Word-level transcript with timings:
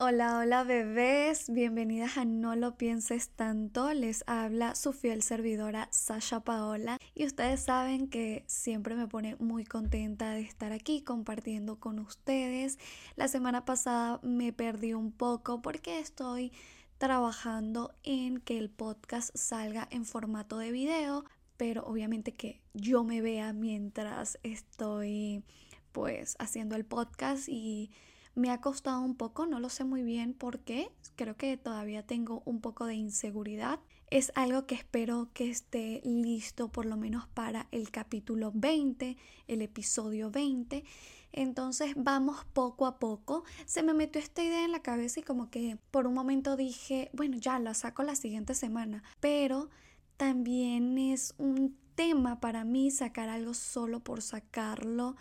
Hola, 0.00 0.38
hola 0.38 0.62
bebés, 0.62 1.50
bienvenidas 1.50 2.18
a 2.18 2.24
No 2.24 2.54
lo 2.54 2.76
pienses 2.76 3.30
tanto, 3.30 3.92
les 3.92 4.22
habla 4.28 4.76
su 4.76 4.92
fiel 4.92 5.24
servidora 5.24 5.88
Sasha 5.90 6.38
Paola. 6.38 6.98
Y 7.16 7.26
ustedes 7.26 7.62
saben 7.64 8.06
que 8.06 8.44
siempre 8.46 8.94
me 8.94 9.08
pone 9.08 9.34
muy 9.40 9.64
contenta 9.64 10.30
de 10.30 10.42
estar 10.42 10.70
aquí 10.70 11.02
compartiendo 11.02 11.80
con 11.80 11.98
ustedes. 11.98 12.78
La 13.16 13.26
semana 13.26 13.64
pasada 13.64 14.20
me 14.22 14.52
perdí 14.52 14.94
un 14.94 15.10
poco 15.10 15.62
porque 15.62 15.98
estoy 15.98 16.52
trabajando 16.98 17.92
en 18.04 18.38
que 18.38 18.56
el 18.56 18.70
podcast 18.70 19.36
salga 19.36 19.88
en 19.90 20.04
formato 20.04 20.58
de 20.58 20.70
video, 20.70 21.24
pero 21.56 21.82
obviamente 21.84 22.34
que 22.34 22.62
yo 22.72 23.02
me 23.02 23.20
vea 23.20 23.52
mientras 23.52 24.38
estoy 24.44 25.42
pues 25.90 26.36
haciendo 26.38 26.76
el 26.76 26.84
podcast 26.84 27.48
y 27.48 27.90
me 28.34 28.50
ha 28.50 28.60
costado 28.60 29.00
un 29.00 29.14
poco, 29.14 29.46
no 29.46 29.60
lo 29.60 29.68
sé 29.68 29.84
muy 29.84 30.02
bien 30.02 30.34
por 30.34 30.60
qué, 30.60 30.90
creo 31.16 31.36
que 31.36 31.56
todavía 31.56 32.06
tengo 32.06 32.42
un 32.44 32.60
poco 32.60 32.86
de 32.86 32.94
inseguridad. 32.94 33.80
Es 34.10 34.32
algo 34.34 34.66
que 34.66 34.74
espero 34.74 35.28
que 35.34 35.50
esté 35.50 36.00
listo 36.04 36.68
por 36.68 36.86
lo 36.86 36.96
menos 36.96 37.26
para 37.28 37.66
el 37.72 37.90
capítulo 37.90 38.52
20, 38.54 39.16
el 39.48 39.62
episodio 39.62 40.30
20. 40.30 40.84
Entonces 41.32 41.92
vamos 41.94 42.46
poco 42.54 42.86
a 42.86 42.98
poco. 42.98 43.44
Se 43.66 43.82
me 43.82 43.92
metió 43.92 44.20
esta 44.20 44.42
idea 44.42 44.64
en 44.64 44.72
la 44.72 44.80
cabeza 44.80 45.20
y 45.20 45.24
como 45.24 45.50
que 45.50 45.76
por 45.90 46.06
un 46.06 46.14
momento 46.14 46.56
dije, 46.56 47.10
bueno, 47.12 47.36
ya 47.36 47.58
la 47.58 47.74
saco 47.74 48.02
la 48.02 48.14
siguiente 48.14 48.54
semana. 48.54 49.02
Pero 49.20 49.68
también 50.16 50.96
es 50.96 51.34
un 51.36 51.76
tema 51.94 52.40
para 52.40 52.64
mí 52.64 52.90
sacar 52.90 53.28
algo 53.28 53.54
solo 53.54 54.00
por 54.00 54.22
sacarlo 54.22 55.16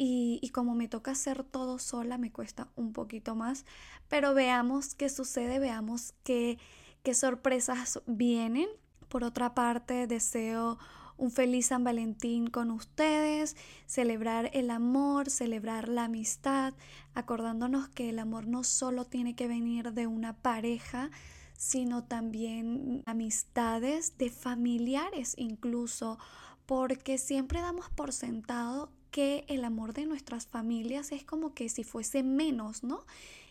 y, 0.00 0.48
como 0.50 0.76
me 0.76 0.86
toca 0.86 1.10
hacer 1.10 1.42
todo 1.42 1.80
sola 1.80 2.18
me 2.18 2.30
cuesta 2.30 2.68
un 2.76 2.92
poquito 2.92 3.34
más, 3.34 3.66
pero 4.08 4.32
veamos 4.32 4.94
qué 4.94 5.08
sucede, 5.08 5.58
veamos 5.58 6.14
qué, 6.22 6.58
qué 7.02 7.14
sorpresas 7.14 8.00
vienen. 8.06 8.68
Por 9.08 9.24
otra 9.24 9.54
parte, 9.54 10.06
deseo 10.06 10.78
un 11.16 11.32
feliz 11.32 11.66
San 11.66 11.82
Valentín 11.82 12.46
con 12.46 12.70
ustedes, 12.70 13.56
celebrar 13.86 14.50
el 14.54 14.70
amor, 14.70 15.30
celebrar 15.30 15.88
la 15.88 16.04
amistad, 16.04 16.74
acordándonos 17.14 17.88
que 17.88 18.10
el 18.10 18.20
amor 18.20 18.46
no 18.46 18.62
solo 18.62 19.04
tiene 19.04 19.34
que 19.34 19.48
venir 19.48 19.92
de 19.94 20.06
una 20.06 20.36
pareja, 20.36 21.10
sino 21.54 22.04
también 22.04 23.02
amistades, 23.04 24.16
de 24.16 24.30
familiares 24.30 25.34
incluso, 25.36 26.20
porque 26.66 27.18
siempre 27.18 27.60
damos 27.60 27.90
por 27.90 28.12
sentado 28.12 28.92
que 29.10 29.44
el 29.48 29.64
amor 29.64 29.92
de 29.92 30.06
nuestras 30.06 30.46
familias 30.46 31.12
es 31.12 31.24
como 31.24 31.54
que 31.54 31.68
si 31.68 31.84
fuese 31.84 32.22
menos, 32.22 32.82
¿no? 32.82 33.04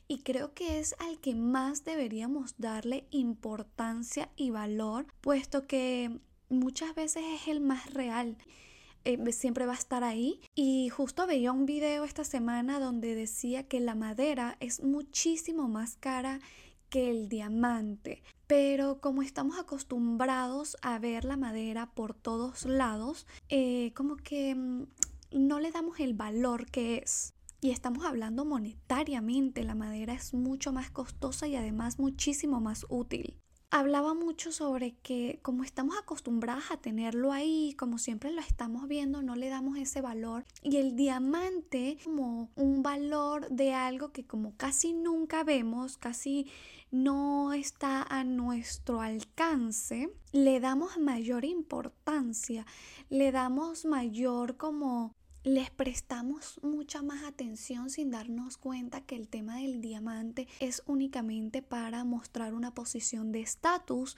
Y 0.08 0.20
creo 0.20 0.54
que 0.54 0.80
es 0.80 0.96
al 1.00 1.20
que 1.20 1.36
más 1.36 1.84
deberíamos 1.84 2.56
darle 2.58 3.06
importancia 3.12 4.30
y 4.38 4.52
valor, 4.52 5.06
puesto 5.20 5.68
que 5.68 6.20
muchas 6.50 6.96
veces 6.96 7.24
es 7.42 7.48
el 7.48 7.60
más 7.60 7.94
real. 7.94 8.38
Eh, 9.04 9.32
siempre 9.32 9.66
va 9.66 9.74
a 9.74 9.78
estar 9.78 10.04
ahí. 10.04 10.42
Y 10.56 10.90
justo 10.90 11.28
veía 11.28 11.52
un 11.52 11.66
video 11.66 12.04
esta 12.04 12.24
semana 12.24 12.80
donde 12.80 13.16
decía 13.16 13.64
que 13.64 13.80
la 13.80 13.96
madera 13.96 14.58
es 14.60 14.82
muchísimo 14.82 15.68
más 15.68 15.98
cara 15.98 16.40
que 16.90 17.10
el 17.10 17.30
diamante. 17.30 18.24
Pero 18.48 19.02
como 19.02 19.22
estamos 19.22 19.60
acostumbrados 19.60 20.78
a 20.82 21.00
ver 21.00 21.26
la 21.26 21.38
madera 21.38 21.92
por 21.94 22.14
todos 22.14 22.66
lados, 22.66 23.28
eh, 23.50 23.92
como 23.94 24.16
que 24.16 24.56
mm, 24.56 24.84
no 25.32 25.60
le 25.60 25.72
damos 25.72 26.00
el 26.00 26.14
valor 26.14 26.66
que 26.70 26.98
es. 26.98 27.34
Y 27.60 27.72
estamos 27.72 28.06
hablando 28.06 28.46
monetariamente, 28.46 29.64
la 29.64 29.74
madera 29.76 30.14
es 30.14 30.34
mucho 30.34 30.72
más 30.72 30.92
costosa 30.92 31.48
y 31.48 31.56
además 31.56 31.98
muchísimo 31.98 32.62
más 32.62 32.86
útil. 32.88 33.40
Hablaba 33.70 34.14
mucho 34.14 34.54
sobre 34.54 34.96
que 35.00 35.40
como 35.42 35.66
estamos 35.66 35.98
acostumbradas 35.98 36.72
a 36.72 36.78
tenerlo 36.78 37.34
ahí, 37.34 37.76
como 37.78 37.98
siempre 37.98 38.32
lo 38.32 38.40
estamos 38.40 38.88
viendo, 38.88 39.22
no 39.24 39.36
le 39.36 39.50
damos 39.50 39.78
ese 39.78 40.00
valor. 40.00 40.46
Y 40.64 40.78
el 40.78 40.96
diamante 40.96 41.98
como 42.02 42.50
un 42.56 42.82
valor 42.82 43.50
de 43.50 43.74
algo 43.74 44.14
que 44.14 44.26
como 44.26 44.56
casi 44.56 44.94
nunca 44.94 45.44
vemos, 45.44 45.98
casi 45.98 46.50
no 46.92 47.52
está 47.52 48.04
a 48.04 48.24
nuestro 48.24 49.02
alcance, 49.02 50.14
le 50.32 50.62
damos 50.62 50.98
mayor 50.98 51.44
importancia, 51.44 52.66
le 53.10 53.34
damos 53.34 53.84
mayor 53.84 54.56
como 54.56 55.17
les 55.48 55.70
prestamos 55.70 56.60
mucha 56.62 57.02
más 57.02 57.24
atención 57.24 57.90
sin 57.90 58.12
darnos 58.12 58.58
cuenta 58.58 59.00
que 59.02 59.16
el 59.16 59.30
tema 59.30 59.58
del 59.58 59.80
diamante 59.80 60.46
es 60.60 60.84
únicamente 60.88 61.62
para 61.62 62.04
mostrar 62.04 62.54
una 62.54 62.74
posición 62.74 63.32
de 63.32 63.42
estatus, 63.42 64.18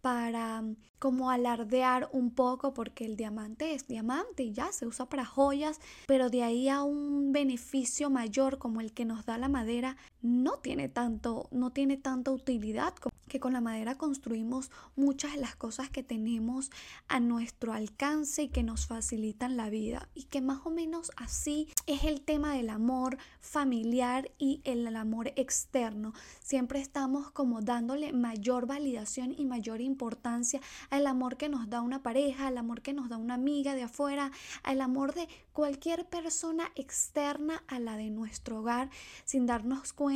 para 0.00 0.62
mm, 0.62 0.76
como 0.98 1.30
alardear 1.30 2.08
un 2.12 2.30
poco 2.30 2.72
porque 2.72 3.04
el 3.04 3.16
diamante 3.16 3.74
es 3.74 3.86
diamante 3.86 4.42
y 4.42 4.52
ya 4.52 4.72
se 4.72 4.86
usa 4.86 5.06
para 5.06 5.26
joyas, 5.26 5.80
pero 6.06 6.30
de 6.30 6.42
ahí 6.42 6.70
a 6.70 6.82
un 6.82 7.32
beneficio 7.32 8.08
mayor 8.08 8.56
como 8.56 8.80
el 8.80 8.92
que 8.92 9.04
nos 9.04 9.26
da 9.26 9.36
la 9.36 9.48
madera 9.48 9.98
no 10.22 10.58
tiene 10.58 10.88
tanto 10.88 11.48
no 11.50 11.70
tiene 11.70 11.96
tanta 11.96 12.30
utilidad 12.30 12.94
que 13.28 13.40
con 13.40 13.52
la 13.52 13.60
madera 13.60 13.96
construimos 13.96 14.70
muchas 14.96 15.34
de 15.34 15.40
las 15.40 15.54
cosas 15.54 15.88
que 15.88 16.02
tenemos 16.02 16.70
a 17.06 17.20
nuestro 17.20 17.72
alcance 17.72 18.42
y 18.42 18.48
que 18.48 18.64
nos 18.64 18.86
facilitan 18.86 19.56
la 19.56 19.70
vida. 19.70 20.08
Y 20.14 20.24
que 20.24 20.40
más 20.40 20.66
o 20.66 20.70
menos 20.70 21.12
así 21.16 21.68
es 21.86 22.02
el 22.02 22.22
tema 22.22 22.54
del 22.54 22.68
amor 22.68 23.18
familiar 23.38 24.32
y 24.36 24.60
el 24.64 24.84
amor 24.96 25.32
externo. 25.36 26.12
Siempre 26.40 26.80
estamos 26.80 27.30
como 27.30 27.62
dándole 27.62 28.12
mayor 28.12 28.66
validación 28.66 29.32
y 29.38 29.46
mayor 29.46 29.80
importancia 29.80 30.60
al 30.90 31.06
amor 31.06 31.36
que 31.36 31.48
nos 31.48 31.70
da 31.70 31.82
una 31.82 32.02
pareja, 32.02 32.48
al 32.48 32.58
amor 32.58 32.82
que 32.82 32.92
nos 32.92 33.08
da 33.08 33.16
una 33.16 33.34
amiga 33.34 33.76
de 33.76 33.84
afuera, 33.84 34.32
al 34.64 34.80
amor 34.80 35.14
de 35.14 35.28
cualquier 35.52 36.08
persona 36.08 36.72
externa 36.74 37.62
a 37.68 37.78
la 37.78 37.96
de 37.96 38.10
nuestro 38.10 38.58
hogar, 38.58 38.90
sin 39.24 39.46
darnos 39.46 39.92
cuenta 39.92 40.09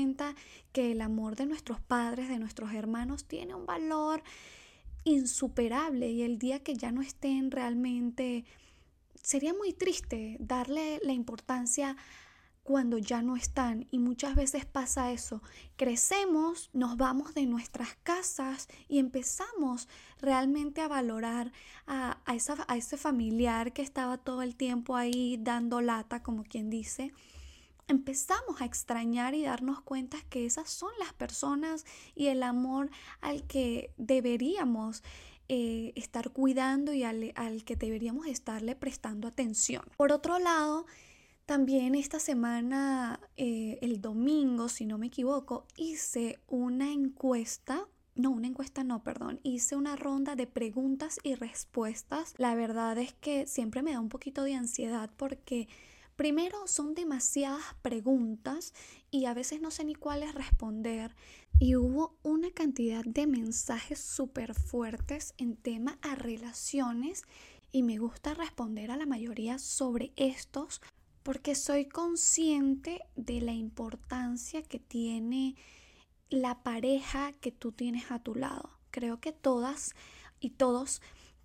que 0.72 0.92
el 0.92 1.00
amor 1.00 1.36
de 1.36 1.46
nuestros 1.46 1.80
padres, 1.80 2.28
de 2.28 2.38
nuestros 2.38 2.72
hermanos, 2.72 3.24
tiene 3.26 3.54
un 3.54 3.66
valor 3.66 4.22
insuperable 5.04 6.10
y 6.10 6.22
el 6.22 6.38
día 6.38 6.62
que 6.62 6.74
ya 6.74 6.90
no 6.90 7.02
estén 7.02 7.50
realmente, 7.50 8.44
sería 9.22 9.54
muy 9.54 9.72
triste 9.72 10.36
darle 10.40 11.00
la 11.02 11.12
importancia 11.12 11.96
cuando 12.64 12.96
ya 12.96 13.20
no 13.20 13.36
están 13.36 13.86
y 13.90 13.98
muchas 13.98 14.34
veces 14.34 14.64
pasa 14.64 15.12
eso. 15.12 15.42
Crecemos, 15.76 16.70
nos 16.72 16.96
vamos 16.96 17.34
de 17.34 17.46
nuestras 17.46 17.94
casas 18.02 18.68
y 18.88 18.98
empezamos 18.98 19.88
realmente 20.20 20.80
a 20.80 20.88
valorar 20.88 21.52
a, 21.86 22.18
ese 22.74 22.96
familiar 22.96 23.72
que 23.74 23.82
estaba 23.82 24.16
todo 24.16 24.42
el 24.42 24.56
tiempo 24.56 24.96
ahí 24.96 25.38
dando 25.38 25.82
lata, 25.82 26.22
como 26.22 26.42
quien 26.44 26.70
dice 26.70 27.12
empezamos 27.88 28.60
a 28.60 28.64
extrañar 28.64 29.34
y 29.34 29.42
darnos 29.42 29.80
cuenta 29.80 30.18
que 30.30 30.46
esas 30.46 30.70
son 30.70 30.90
las 30.98 31.12
personas 31.12 31.84
y 32.14 32.26
el 32.28 32.42
amor 32.42 32.90
al 33.20 33.46
que 33.46 33.92
deberíamos 33.96 35.02
eh, 35.48 35.92
estar 35.94 36.30
cuidando 36.30 36.92
y 36.94 37.02
al, 37.04 37.64
que 37.64 37.76
deberíamos 37.76 38.26
estarle 38.26 38.74
prestando 38.76 39.28
atención. 39.28 39.84
Por 39.96 40.12
otro 40.12 40.38
lado, 40.38 40.86
también 41.44 41.94
esta 41.94 42.18
semana, 42.18 43.20
eh, 43.36 43.78
el 43.82 44.00
domingo, 44.00 44.68
si 44.70 44.86
no 44.86 44.96
me 44.96 45.08
equivoco, 45.08 45.66
hice 45.76 46.38
una 46.48 46.90
encuesta 46.92 47.86
no, 48.16 48.30
una 48.30 48.46
encuesta 48.46 48.84
no, 48.84 49.02
perdón, 49.02 49.40
hice 49.42 49.74
una 49.74 49.96
ronda 49.96 50.36
de 50.36 50.46
preguntas 50.46 51.18
y 51.24 51.34
respuestas. 51.34 52.34
La 52.38 52.54
verdad 52.54 52.96
es 52.98 53.12
que 53.12 53.46
siempre 53.48 53.82
me 53.82 53.92
da 53.92 53.98
un 53.98 54.08
poquito 54.08 54.44
de 54.44 54.54
ansiedad 54.54 55.10
porque 55.16 55.66
Primero, 56.16 56.66
son 56.66 56.94
demasiadas 56.94 57.64
preguntas 57.82 58.72
y 59.10 59.24
a 59.24 59.34
veces 59.34 59.60
no 59.60 59.70
sé 59.70 59.84
ni 59.84 59.94
cuáles 59.94 60.34
responder. 60.34 61.14
Y 61.58 61.76
hubo 61.76 62.16
una 62.22 62.50
cantidad 62.50 63.04
de 63.04 63.26
mensajes 63.26 63.98
súper 63.98 64.54
fuertes 64.54 65.34
en 65.38 65.56
tema 65.56 65.98
a 66.02 66.14
relaciones 66.14 67.24
y 67.72 67.82
me 67.82 67.98
gusta 67.98 68.34
responder 68.34 68.92
a 68.92 68.96
la 68.96 69.06
mayoría 69.06 69.58
sobre 69.58 70.12
estos 70.16 70.80
porque 71.24 71.54
soy 71.54 71.86
consciente 71.86 73.00
de 73.16 73.40
la 73.40 73.52
importancia 73.52 74.62
que 74.62 74.78
tiene 74.78 75.56
la 76.28 76.62
pareja 76.62 77.32
que 77.32 77.50
tú 77.50 77.72
tienes 77.72 78.10
a 78.10 78.20
tu 78.20 78.34
lado. 78.34 78.70
Creo 78.90 79.20
que 79.20 79.32
todas 79.32 79.94
y 80.38 80.50
todos 80.50 81.00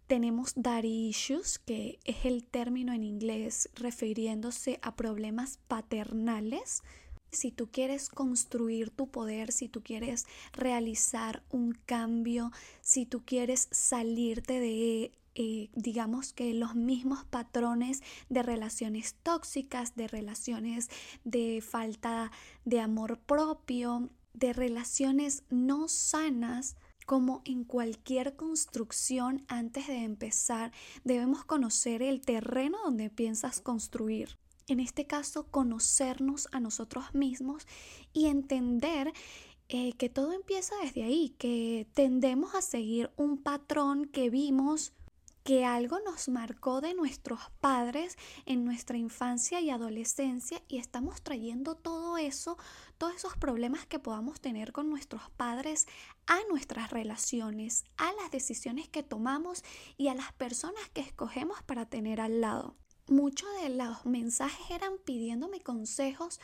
tenemos 0.09 0.53
daddy 0.55 1.09
issues, 1.09 1.59
que 1.59 1.99
es 2.03 2.25
el 2.25 2.43
término 2.43 2.93
en 2.93 3.03
inglés 3.03 3.69
refiriéndose 3.75 4.79
a 4.81 4.95
problemas 4.95 5.59
paternales. 5.67 6.81
Si 7.31 7.51
tú 7.51 7.69
quieres 7.71 8.09
construir 8.09 8.89
tu 8.89 9.11
poder, 9.11 9.51
si 9.51 9.69
tú 9.69 9.83
quieres 9.83 10.25
realizar 10.51 11.43
un 11.51 11.73
cambio, 11.85 12.51
si 12.81 13.05
tú 13.05 13.23
quieres 13.23 13.67
salirte 13.69 14.59
de 14.59 15.11
eh, 15.35 15.69
digamos 15.75 16.33
que 16.33 16.55
los 16.55 16.73
mismos 16.73 17.23
patrones 17.25 18.01
de 18.29 18.41
relaciones 18.41 19.15
tóxicas, 19.21 19.95
de 19.95 20.07
relaciones 20.07 20.89
de 21.23 21.61
falta 21.61 22.31
de 22.65 22.79
amor 22.79 23.19
propio, 23.19 24.09
de 24.33 24.53
relaciones 24.53 25.43
no 25.51 25.87
sanas, 25.87 26.77
como 27.09 27.41
en 27.43 27.63
cualquier 27.63 28.35
construcción, 28.35 29.43
antes 29.47 29.87
de 29.87 30.03
empezar, 30.03 30.71
debemos 31.03 31.43
conocer 31.43 32.03
el 32.03 32.21
terreno 32.21 32.77
donde 32.83 33.09
piensas 33.09 33.61
construir. 33.61 34.37
En 34.67 34.79
este 34.79 35.07
caso, 35.07 35.47
conocernos 35.47 36.47
a 36.51 36.59
nosotros 36.59 37.05
mismos 37.15 37.65
y 38.13 38.27
entender 38.27 39.11
eh, 39.69 39.93
que 39.93 40.09
todo 40.09 40.33
empieza 40.33 40.75
desde 40.83 41.01
ahí, 41.01 41.29
que 41.39 41.87
tendemos 41.95 42.53
a 42.53 42.61
seguir 42.61 43.09
un 43.17 43.41
patrón 43.41 44.05
que 44.05 44.29
vimos 44.29 44.93
que 45.43 45.65
algo 45.65 45.99
nos 46.01 46.29
marcó 46.29 46.79
de 46.79 46.93
nuestros 46.93 47.39
padres 47.59 48.17
en 48.45 48.65
nuestra 48.65 48.97
infancia 48.97 49.59
y 49.61 49.71
adolescencia 49.71 50.61
y 50.67 50.77
estamos 50.77 51.23
trayendo 51.23 51.73
todo 51.73 52.19
eso, 52.19 52.57
todos 52.99 53.15
esos 53.15 53.35
problemas 53.35 53.87
que 53.87 53.97
podamos 53.97 54.39
tener 54.41 54.71
con 54.71 54.91
nuestros 54.91 55.29
padres 55.37 55.87
a 56.29 56.39
nuestras 56.47 56.91
relaciones, 56.91 57.85
a 57.97 58.13
las 58.13 58.29
decisiones 58.31 58.87
que 58.87 59.01
tomamos 59.01 59.63
y 59.97 60.09
a 60.09 60.13
las 60.13 60.31
personas 60.33 60.87
que 60.93 61.01
escogemos 61.01 61.61
para 61.63 61.87
tener 61.87 62.21
al 62.21 62.39
lado. 62.39 62.75
Muchos 63.07 63.49
de 63.63 63.69
los 63.69 64.05
mensajes 64.05 64.69
eran 64.69 64.99
pidiéndome 65.03 65.59
consejos 65.61 66.39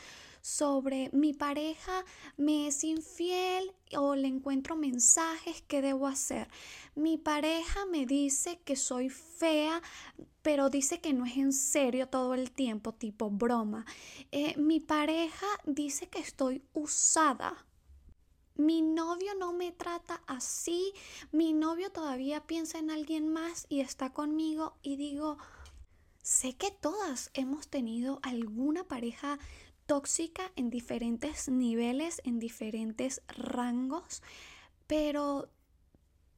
sobre 0.46 1.10
mi 1.12 1.32
pareja 1.32 2.04
me 2.36 2.68
es 2.68 2.82
infiel 2.82 3.72
o 3.96 4.14
le 4.14 4.28
encuentro 4.28 4.76
mensajes, 4.76 5.62
¿qué 5.66 5.82
debo 5.82 6.06
hacer? 6.06 6.48
Mi 6.94 7.16
pareja 7.16 7.84
me 7.86 8.06
dice 8.06 8.60
que 8.64 8.76
soy 8.76 9.08
fea, 9.08 9.82
pero 10.42 10.70
dice 10.70 11.00
que 11.00 11.12
no 11.12 11.26
es 11.26 11.36
en 11.36 11.52
serio 11.52 12.08
todo 12.08 12.34
el 12.34 12.52
tiempo, 12.52 12.92
tipo 12.92 13.28
broma. 13.28 13.86
Eh, 14.30 14.56
mi 14.56 14.78
pareja 14.78 15.46
dice 15.64 16.08
que 16.08 16.20
estoy 16.20 16.62
usada. 16.74 17.65
Mi 18.56 18.80
novio 18.80 19.34
no 19.38 19.52
me 19.52 19.70
trata 19.70 20.22
así, 20.26 20.92
mi 21.30 21.52
novio 21.52 21.90
todavía 21.92 22.46
piensa 22.46 22.78
en 22.78 22.90
alguien 22.90 23.28
más 23.28 23.66
y 23.68 23.80
está 23.80 24.12
conmigo 24.14 24.76
y 24.82 24.96
digo, 24.96 25.36
sé 26.22 26.54
que 26.54 26.70
todas 26.70 27.30
hemos 27.34 27.68
tenido 27.68 28.18
alguna 28.22 28.84
pareja 28.84 29.38
tóxica 29.84 30.52
en 30.56 30.70
diferentes 30.70 31.48
niveles, 31.48 32.22
en 32.24 32.38
diferentes 32.38 33.22
rangos, 33.28 34.22
pero 34.86 35.50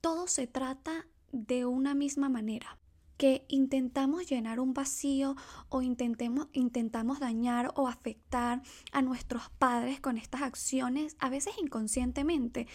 todo 0.01 0.27
se 0.27 0.47
trata 0.47 1.07
de 1.31 1.67
una 1.67 1.95
misma 1.95 2.29
manera 2.29 2.78
que 3.19 3.45
intentamos 3.49 4.31
llenar 4.31 4.61
un 4.61 4.73
vacío 4.73 5.37
o 5.69 5.83
intentemos, 5.83 6.47
intentamos 6.53 7.21
dañar 7.21 7.73
o 7.75 7.89
afectar 7.89 8.63
a 8.93 9.03
nuestros 9.03 9.51
padres 9.59 10.01
con 10.01 10.17
estas 10.17 10.41
acciones, 10.43 11.17
a 11.19 11.29
veces 11.29 11.55
inconscientemente. 11.61 12.69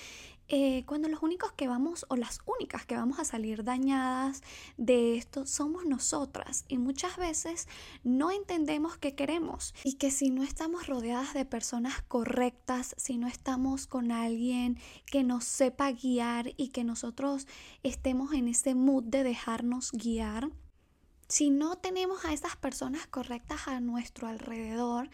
Eh, 0.49 0.83
cuando 0.85 1.07
los 1.07 1.23
únicos 1.23 1.53
que 1.53 1.69
vamos 1.69 2.05
o 2.09 2.17
las 2.17 2.41
únicas 2.45 2.85
que 2.85 2.95
vamos 2.95 3.17
a 3.17 3.23
salir 3.23 3.63
dañadas 3.63 4.43
de 4.75 5.15
esto 5.15 5.45
somos 5.45 5.85
nosotras 5.85 6.65
y 6.67 6.77
muchas 6.77 7.15
veces 7.15 7.69
no 8.03 8.29
entendemos 8.29 8.97
qué 8.97 9.15
queremos 9.15 9.73
y 9.85 9.93
que 9.93 10.11
si 10.11 10.31
no 10.31 10.43
estamos 10.43 10.87
rodeadas 10.87 11.33
de 11.33 11.45
personas 11.45 12.01
correctas, 12.01 12.93
si 12.97 13.17
no 13.17 13.27
estamos 13.27 13.87
con 13.87 14.11
alguien 14.11 14.77
que 15.05 15.23
nos 15.23 15.45
sepa 15.45 15.91
guiar 15.93 16.53
y 16.57 16.69
que 16.69 16.83
nosotros 16.83 17.47
estemos 17.81 18.33
en 18.33 18.49
ese 18.49 18.75
mood 18.75 19.05
de 19.05 19.23
dejarnos 19.23 19.91
guiar, 19.93 20.49
si 21.29 21.49
no 21.49 21.77
tenemos 21.77 22.25
a 22.25 22.33
esas 22.33 22.57
personas 22.57 23.07
correctas 23.07 23.67
a 23.67 23.79
nuestro 23.79 24.27
alrededor, 24.27 25.09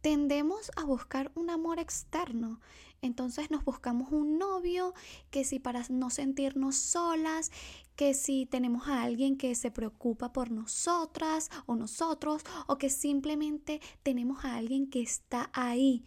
tendemos 0.00 0.70
a 0.76 0.84
buscar 0.84 1.30
un 1.34 1.50
amor 1.50 1.78
externo. 1.78 2.60
Entonces 3.02 3.50
nos 3.50 3.64
buscamos 3.64 4.12
un 4.12 4.38
novio 4.38 4.94
que 5.30 5.44
si 5.44 5.58
para 5.58 5.84
no 5.88 6.10
sentirnos 6.10 6.76
solas, 6.76 7.50
que 7.96 8.14
si 8.14 8.46
tenemos 8.46 8.88
a 8.88 9.02
alguien 9.02 9.36
que 9.36 9.54
se 9.54 9.70
preocupa 9.70 10.32
por 10.32 10.50
nosotras 10.50 11.50
o 11.66 11.76
nosotros, 11.76 12.42
o 12.66 12.76
que 12.76 12.90
simplemente 12.90 13.80
tenemos 14.02 14.44
a 14.44 14.56
alguien 14.56 14.90
que 14.90 15.00
está 15.00 15.50
ahí. 15.52 16.04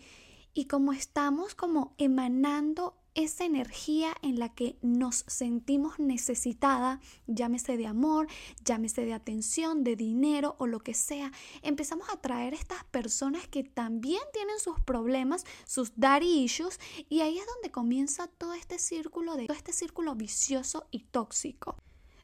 Y 0.53 0.65
como 0.65 0.93
estamos 0.93 1.55
como 1.55 1.95
emanando 1.97 3.02
esa 3.15 3.45
energía 3.45 4.15
en 4.21 4.39
la 4.39 4.49
que 4.49 4.77
nos 4.81 5.23
sentimos 5.27 5.99
necesitada, 5.99 6.99
llámese 7.27 7.77
de 7.77 7.87
amor, 7.87 8.27
llámese 8.63 9.05
de 9.05 9.13
atención, 9.13 9.83
de 9.83 9.95
dinero 9.95 10.55
o 10.59 10.67
lo 10.67 10.79
que 10.79 10.93
sea, 10.93 11.31
empezamos 11.61 12.09
a 12.09 12.17
traer 12.17 12.53
estas 12.53 12.83
personas 12.85 13.47
que 13.47 13.63
también 13.63 14.21
tienen 14.33 14.59
sus 14.59 14.79
problemas, 14.79 15.45
sus 15.65 15.93
daddy 15.95 16.43
issues, 16.43 16.79
y 17.09 17.21
ahí 17.21 17.37
es 17.37 17.45
donde 17.45 17.71
comienza 17.71 18.27
todo 18.27 18.53
este 18.53 18.79
círculo 18.79 19.35
de 19.35 19.47
todo 19.47 19.57
este 19.57 19.73
círculo 19.73 20.15
vicioso 20.15 20.87
y 20.91 20.99
tóxico 20.99 21.77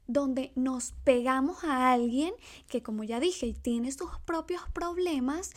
donde 0.10 0.52
nos 0.56 0.94
pegamos 1.04 1.64
a 1.64 1.92
alguien 1.92 2.34
que 2.68 2.82
como 2.82 3.04
ya 3.04 3.20
dije 3.20 3.54
tiene 3.54 3.92
sus 3.92 4.10
propios 4.26 4.64
problemas 4.74 5.52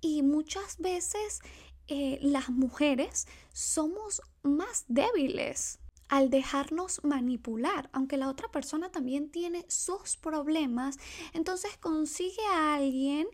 y 0.00 0.22
muchas 0.22 0.78
veces 0.78 1.40
eh, 1.88 2.18
las 2.22 2.50
mujeres 2.50 3.26
somos 3.52 4.22
más 4.42 4.84
débiles 4.88 5.78
al 6.08 6.30
dejarnos 6.30 7.02
manipular, 7.04 7.90
aunque 7.92 8.16
la 8.16 8.28
otra 8.28 8.50
persona 8.50 8.90
también 8.90 9.30
tiene 9.30 9.64
sus 9.68 10.16
problemas, 10.16 10.98
entonces 11.32 11.76
consigue 11.78 12.44
a 12.52 12.74
alguien 12.74 13.26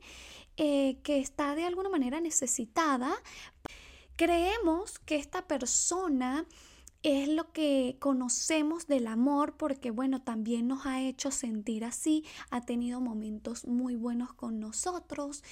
eh, 0.56 0.98
que 1.02 1.18
está 1.18 1.54
de 1.54 1.64
alguna 1.64 1.88
manera 1.88 2.20
necesitada. 2.20 3.14
Creemos 4.16 4.98
que 5.00 5.16
esta 5.16 5.46
persona 5.46 6.46
es 7.02 7.28
lo 7.28 7.52
que 7.52 7.96
conocemos 8.00 8.86
del 8.86 9.08
amor 9.08 9.56
porque 9.56 9.90
bueno, 9.90 10.22
también 10.22 10.68
nos 10.68 10.86
ha 10.86 11.02
hecho 11.02 11.30
sentir 11.30 11.84
así, 11.84 12.24
ha 12.50 12.62
tenido 12.62 13.00
momentos 13.00 13.66
muy 13.66 13.94
buenos 13.94 14.32
con 14.32 14.58
nosotros 14.58 15.42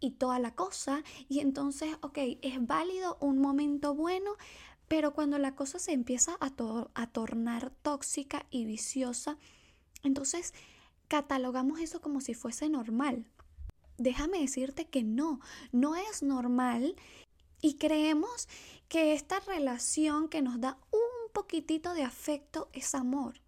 y 0.00 0.12
toda 0.12 0.38
la 0.38 0.54
cosa. 0.54 1.02
Y 1.28 1.40
entonces, 1.40 1.96
ok, 2.02 2.18
es 2.42 2.66
válido 2.66 3.16
un 3.20 3.38
momento 3.38 3.94
bueno, 3.94 4.32
pero 4.88 5.14
cuando 5.14 5.38
la 5.38 5.54
cosa 5.54 5.78
se 5.78 5.92
empieza 5.92 6.36
a, 6.40 6.52
a 6.94 7.06
tornar 7.08 7.70
tóxica 7.82 8.46
y 8.50 8.64
viciosa, 8.64 9.36
entonces 10.02 10.54
catalogamos 11.08 11.80
eso 11.80 12.00
como 12.00 12.20
si 12.20 12.34
fuese 12.34 12.68
normal. 12.68 13.26
Déjame 13.98 14.40
decirte 14.40 14.88
que 14.88 15.02
no, 15.02 15.40
no 15.72 15.96
es 15.96 16.22
normal 16.22 16.96
y 17.62 17.74
creemos 17.74 18.48
que 18.88 19.14
esta 19.14 19.40
relación 19.40 20.28
que 20.28 20.42
nos 20.42 20.60
da 20.60 20.78
un 20.90 21.32
poquitito 21.32 21.94
de 21.94 22.02
afecto 22.02 22.68
es 22.72 22.94
amor. 22.94 23.40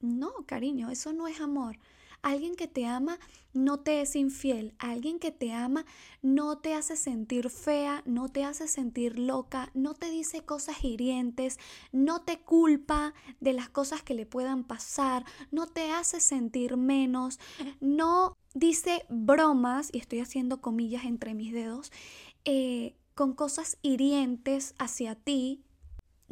No, 0.00 0.32
cariño, 0.46 0.90
eso 0.90 1.12
no 1.12 1.28
es 1.28 1.40
amor. 1.40 1.78
Alguien 2.22 2.54
que 2.54 2.68
te 2.68 2.86
ama 2.86 3.18
no 3.52 3.80
te 3.80 4.00
es 4.00 4.16
infiel. 4.16 4.74
Alguien 4.78 5.18
que 5.18 5.32
te 5.32 5.52
ama 5.52 5.84
no 6.22 6.58
te 6.58 6.74
hace 6.74 6.96
sentir 6.96 7.50
fea, 7.50 8.02
no 8.06 8.28
te 8.28 8.44
hace 8.44 8.68
sentir 8.68 9.18
loca, 9.18 9.70
no 9.74 9.94
te 9.94 10.08
dice 10.08 10.44
cosas 10.44 10.84
hirientes, 10.84 11.58
no 11.90 12.22
te 12.22 12.38
culpa 12.40 13.12
de 13.40 13.52
las 13.52 13.68
cosas 13.68 14.02
que 14.02 14.14
le 14.14 14.24
puedan 14.24 14.64
pasar, 14.64 15.24
no 15.50 15.66
te 15.66 15.90
hace 15.90 16.20
sentir 16.20 16.76
menos, 16.76 17.40
no 17.80 18.36
dice 18.54 19.04
bromas, 19.08 19.90
y 19.92 19.98
estoy 19.98 20.20
haciendo 20.20 20.60
comillas 20.60 21.04
entre 21.04 21.34
mis 21.34 21.52
dedos, 21.52 21.90
eh, 22.44 22.94
con 23.14 23.34
cosas 23.34 23.78
hirientes 23.82 24.74
hacia 24.78 25.14
ti, 25.14 25.64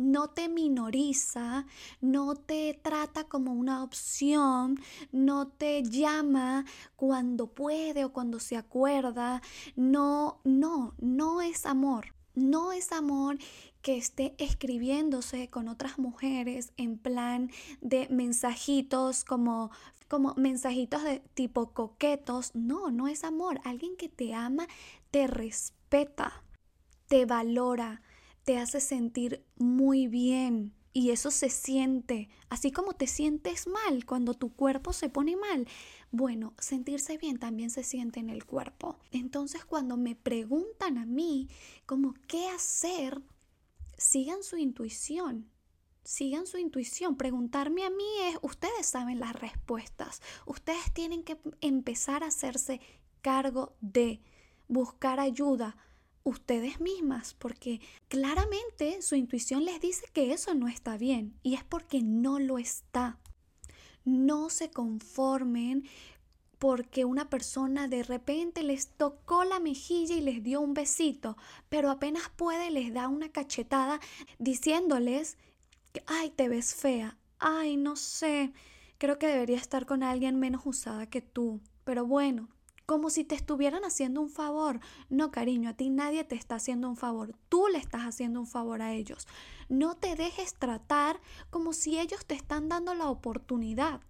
no 0.01 0.31
te 0.31 0.49
minoriza, 0.49 1.67
no 2.01 2.35
te 2.35 2.79
trata 2.83 3.25
como 3.25 3.53
una 3.53 3.83
opción, 3.83 4.81
no 5.13 5.49
te 5.49 5.83
llama 5.83 6.65
cuando 6.97 7.49
puede 7.49 8.05
o 8.05 8.13
cuando 8.13 8.41
se 8.41 8.57
acuerda. 8.57 9.43
No, 9.77 10.41
no, 10.45 10.95
no 10.99 11.41
es 11.41 11.67
amor. 11.67 12.15
No 12.35 12.73
es 12.73 12.93
amor 12.93 13.39
que 13.83 13.97
esté 13.97 14.35
escribiéndose 14.39 15.51
con 15.51 15.69
otras 15.69 15.99
mujeres 15.99 16.73
en 16.77 16.97
plan 16.97 17.51
de 17.81 18.09
mensajitos 18.09 19.25
como 19.25 19.71
como 20.09 20.35
mensajitos 20.35 21.05
de 21.05 21.21
tipo 21.35 21.73
coquetos. 21.73 22.51
No, 22.55 22.91
no 22.91 23.07
es 23.07 23.23
amor. 23.23 23.61
Alguien 23.65 23.97
que 23.97 24.09
te 24.09 24.35
ama 24.35 24.67
te 25.13 25.29
respeta, 25.29 26.43
te 27.07 27.27
valora, 27.27 28.03
te 28.51 28.59
hace 28.59 28.81
sentir 28.81 29.47
muy 29.59 30.09
bien 30.09 30.75
y 30.93 31.11
eso 31.11 31.31
se 31.31 31.51
siente, 31.51 32.29
así 32.49 32.73
como 32.73 32.95
te 32.95 33.07
sientes 33.07 33.69
mal 33.69 34.05
cuando 34.05 34.35
tu 34.35 34.53
cuerpo 34.53 34.93
se 34.93 35.09
pone 35.09 35.37
mal. 35.37 35.69
Bueno, 36.11 36.53
sentirse 36.59 37.17
bien 37.17 37.39
también 37.39 37.71
se 37.71 37.85
siente 37.85 38.19
en 38.19 38.29
el 38.29 38.45
cuerpo. 38.45 38.99
Entonces 39.13 39.65
cuando 39.65 39.97
me 39.97 40.17
preguntan 40.17 40.99
a 40.99 41.07
mí 41.07 41.49
como 41.87 42.15
qué 42.27 42.49
hacer, 42.49 43.23
sigan 43.97 44.43
su 44.43 44.57
intuición. 44.57 45.49
Sigan 46.03 46.49
su 46.49 46.59
intuición. 46.59 47.15
Preguntarme 47.15 47.85
a 47.85 47.91
mí 47.91 48.09
es, 48.25 48.39
ustedes 48.43 48.85
saben 48.85 49.21
las 49.21 49.37
respuestas. 49.37 50.23
Ustedes 50.45 50.93
tienen 50.93 51.23
que 51.23 51.39
empezar 51.61 52.25
a 52.25 52.29
hacerse 52.29 52.81
cargo 53.23 53.77
de 53.81 54.21
buscar 54.67 55.21
ayuda, 55.21 55.77
ustedes 56.25 56.81
mismas, 56.81 57.35
porque 57.35 57.81
claramente 58.09 59.03
su 59.03 59.15
intuición 59.15 59.65
les 59.65 59.81
dice 59.81 60.07
que 60.13 60.33
eso 60.33 60.55
no 60.55 60.69
está 60.69 60.97
bien 60.97 61.35
y 61.43 61.55
es 61.55 61.65
porque 61.65 62.03
no 62.03 62.39
lo 62.39 62.59
está. 62.59 63.19
No 64.05 64.51
se 64.51 64.71
conformen 64.71 65.85
porque 66.59 67.07
una 67.07 67.31
persona 67.31 67.89
de 67.89 68.03
repente 68.03 68.63
les 68.63 68.89
tocó 68.89 69.45
la 69.45 69.61
mejilla 69.61 70.15
y 70.15 70.21
les 70.21 70.43
dio 70.43 70.61
un 70.61 70.75
besito, 70.75 71.39
pero 71.71 71.91
apenas 71.91 72.29
puede 72.37 72.71
les 72.71 72.93
da 72.93 73.09
una 73.09 73.31
cachetada 73.31 73.99
diciéndoles, 74.39 75.39
ay, 76.07 76.31
te 76.31 76.51
ves 76.51 76.75
fea, 76.75 77.17
ay, 77.39 77.79
no 77.79 77.97
sé, 77.97 78.53
creo 78.99 79.19
que 79.19 79.27
debería 79.27 79.57
estar 79.57 79.87
con 79.87 80.03
alguien 80.03 80.39
menos 80.39 80.67
usada 80.67 81.07
que 81.07 81.23
tú, 81.23 81.61
pero 81.85 82.05
bueno, 82.05 82.51
como 82.91 83.09
si 83.09 83.23
te 83.23 83.37
estuvieran 83.37 83.85
haciendo 83.85 84.21
un 84.21 84.31
favor. 84.31 84.81
No, 85.11 85.31
cariño, 85.31 85.71
a 85.71 85.75
ti 85.75 85.91
nadie 85.91 86.25
te 86.25 86.35
está 86.35 86.57
haciendo 86.57 86.89
un 86.89 86.97
favor. 86.97 87.37
Tú 87.49 87.69
le 87.69 87.79
estás 87.79 88.01
haciendo 88.01 88.41
un 88.41 88.49
favor 88.49 88.83
a 88.83 88.93
ellos. 88.93 89.29
No 89.69 89.95
te 89.95 90.17
dejes 90.17 90.55
tratar 90.55 91.21
como 91.51 91.73
si 91.73 92.01
ellos 92.01 92.27
te 92.27 92.35
están 92.35 92.69
dando 92.69 92.93
la 92.95 93.09
oportunidad. 93.09 94.01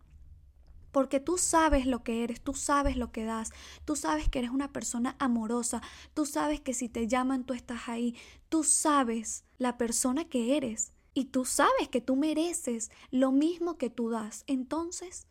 Porque 0.92 1.20
tú 1.20 1.36
sabes 1.36 1.84
lo 1.84 2.02
que 2.02 2.24
eres, 2.24 2.40
tú 2.40 2.54
sabes 2.54 2.96
lo 2.96 3.12
que 3.12 3.26
das, 3.26 3.50
tú 3.84 3.96
sabes 3.96 4.30
que 4.30 4.38
eres 4.38 4.50
una 4.50 4.72
persona 4.72 5.14
amorosa, 5.18 5.82
tú 6.14 6.24
sabes 6.24 6.62
que 6.62 6.72
si 6.72 6.88
te 6.88 7.06
llaman 7.06 7.44
tú 7.44 7.52
estás 7.52 7.86
ahí, 7.86 8.16
tú 8.48 8.64
sabes 8.64 9.44
la 9.58 9.76
persona 9.76 10.24
que 10.24 10.56
eres 10.56 10.94
y 11.12 11.26
tú 11.26 11.44
sabes 11.44 11.90
que 11.90 12.00
tú 12.00 12.16
mereces 12.16 12.90
lo 13.10 13.30
mismo 13.30 13.76
que 13.76 13.90
tú 13.90 14.08
das. 14.08 14.42
Entonces, 14.46 15.26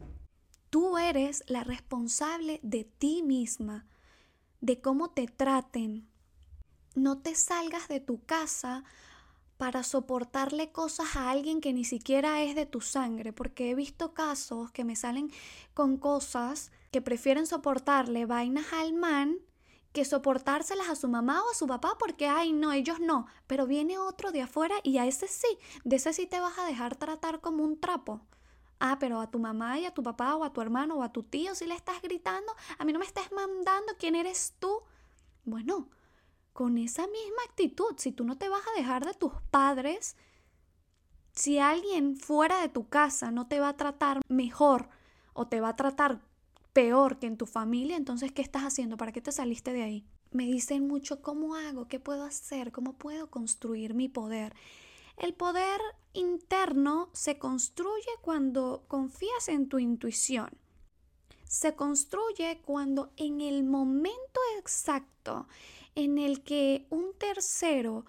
Tú 0.69 0.97
eres 0.99 1.43
la 1.47 1.63
responsable 1.63 2.59
de 2.61 2.83
ti 2.83 3.23
misma, 3.23 3.87
de 4.61 4.81
cómo 4.81 5.09
te 5.09 5.25
traten. 5.25 6.07
No 6.93 7.17
te 7.17 7.33
salgas 7.33 7.87
de 7.87 7.99
tu 7.99 8.23
casa 8.23 8.83
para 9.57 9.81
soportarle 9.83 10.71
cosas 10.71 11.15
a 11.15 11.31
alguien 11.31 11.59
que 11.59 11.73
ni 11.73 11.85
siquiera 11.85 12.43
es 12.43 12.55
de 12.55 12.67
tu 12.67 12.81
sangre, 12.81 13.33
porque 13.33 13.71
he 13.71 13.75
visto 13.75 14.13
casos 14.13 14.71
que 14.71 14.83
me 14.83 14.95
salen 14.95 15.31
con 15.73 15.97
cosas 15.97 16.71
que 16.91 17.01
prefieren 17.01 17.47
soportarle 17.47 18.25
vainas 18.25 18.71
al 18.71 18.93
man 18.93 19.37
que 19.91 20.05
soportárselas 20.05 20.87
a 20.89 20.95
su 20.95 21.07
mamá 21.07 21.41
o 21.43 21.51
a 21.51 21.55
su 21.55 21.65
papá 21.65 21.95
porque, 21.97 22.27
ay, 22.27 22.53
no, 22.53 22.71
ellos 22.71 22.99
no, 22.99 23.25
pero 23.47 23.65
viene 23.65 23.97
otro 23.97 24.31
de 24.31 24.43
afuera 24.43 24.75
y 24.83 24.99
a 24.99 25.07
ese 25.07 25.27
sí, 25.27 25.57
de 25.83 25.95
ese 25.95 26.13
sí 26.13 26.27
te 26.27 26.39
vas 26.39 26.59
a 26.59 26.65
dejar 26.65 26.95
tratar 26.95 27.41
como 27.41 27.63
un 27.63 27.79
trapo. 27.79 28.21
Ah, 28.79 28.97
pero 28.99 29.19
a 29.19 29.29
tu 29.29 29.39
mamá 29.39 29.77
y 29.77 29.85
a 29.85 29.93
tu 29.93 30.01
papá 30.03 30.35
o 30.35 30.43
a 30.43 30.53
tu 30.53 30.61
hermano 30.61 30.95
o 30.95 31.03
a 31.03 31.11
tu 31.11 31.23
tío 31.23 31.53
si 31.53 31.65
le 31.65 31.75
estás 31.75 32.01
gritando, 32.01 32.53
a 32.77 32.85
mí 32.85 32.93
no 32.93 32.99
me 32.99 33.05
estás 33.05 33.31
mandando 33.31 33.93
quién 33.97 34.15
eres 34.15 34.55
tú. 34.59 34.81
Bueno, 35.43 35.89
con 36.53 36.77
esa 36.77 37.03
misma 37.07 37.43
actitud, 37.47 37.95
si 37.97 38.11
tú 38.11 38.23
no 38.23 38.37
te 38.37 38.49
vas 38.49 38.61
a 38.67 38.79
dejar 38.79 39.05
de 39.05 39.13
tus 39.13 39.33
padres, 39.51 40.15
si 41.33 41.59
alguien 41.59 42.17
fuera 42.17 42.61
de 42.61 42.69
tu 42.69 42.87
casa 42.89 43.31
no 43.31 43.47
te 43.47 43.59
va 43.59 43.69
a 43.69 43.77
tratar 43.77 44.19
mejor 44.27 44.89
o 45.33 45.47
te 45.47 45.61
va 45.61 45.69
a 45.69 45.75
tratar 45.75 46.21
peor 46.73 47.19
que 47.19 47.27
en 47.27 47.37
tu 47.37 47.45
familia, 47.45 47.97
entonces 47.97 48.31
¿qué 48.31 48.41
estás 48.41 48.63
haciendo? 48.63 48.97
¿Para 48.97 49.11
qué 49.11 49.21
te 49.21 49.31
saliste 49.31 49.73
de 49.73 49.83
ahí? 49.83 50.05
Me 50.31 50.45
dicen 50.45 50.87
mucho 50.87 51.21
cómo 51.21 51.55
hago, 51.55 51.87
qué 51.87 51.99
puedo 51.99 52.23
hacer, 52.23 52.71
cómo 52.71 52.93
puedo 52.93 53.29
construir 53.29 53.93
mi 53.93 54.09
poder. 54.09 54.53
El 55.19 55.33
poder 55.33 55.81
interno 56.13 57.09
se 57.11 57.37
construye 57.37 58.09
cuando 58.21 58.85
confías 58.87 59.49
en 59.49 59.67
tu 59.67 59.77
intuición. 59.77 60.49
Se 61.43 61.75
construye 61.75 62.61
cuando 62.63 63.11
en 63.17 63.41
el 63.41 63.65
momento 63.65 64.39
exacto 64.57 65.47
en 65.95 66.19
el 66.19 66.41
que 66.43 66.87
un 66.89 67.13
tercero 67.17 68.05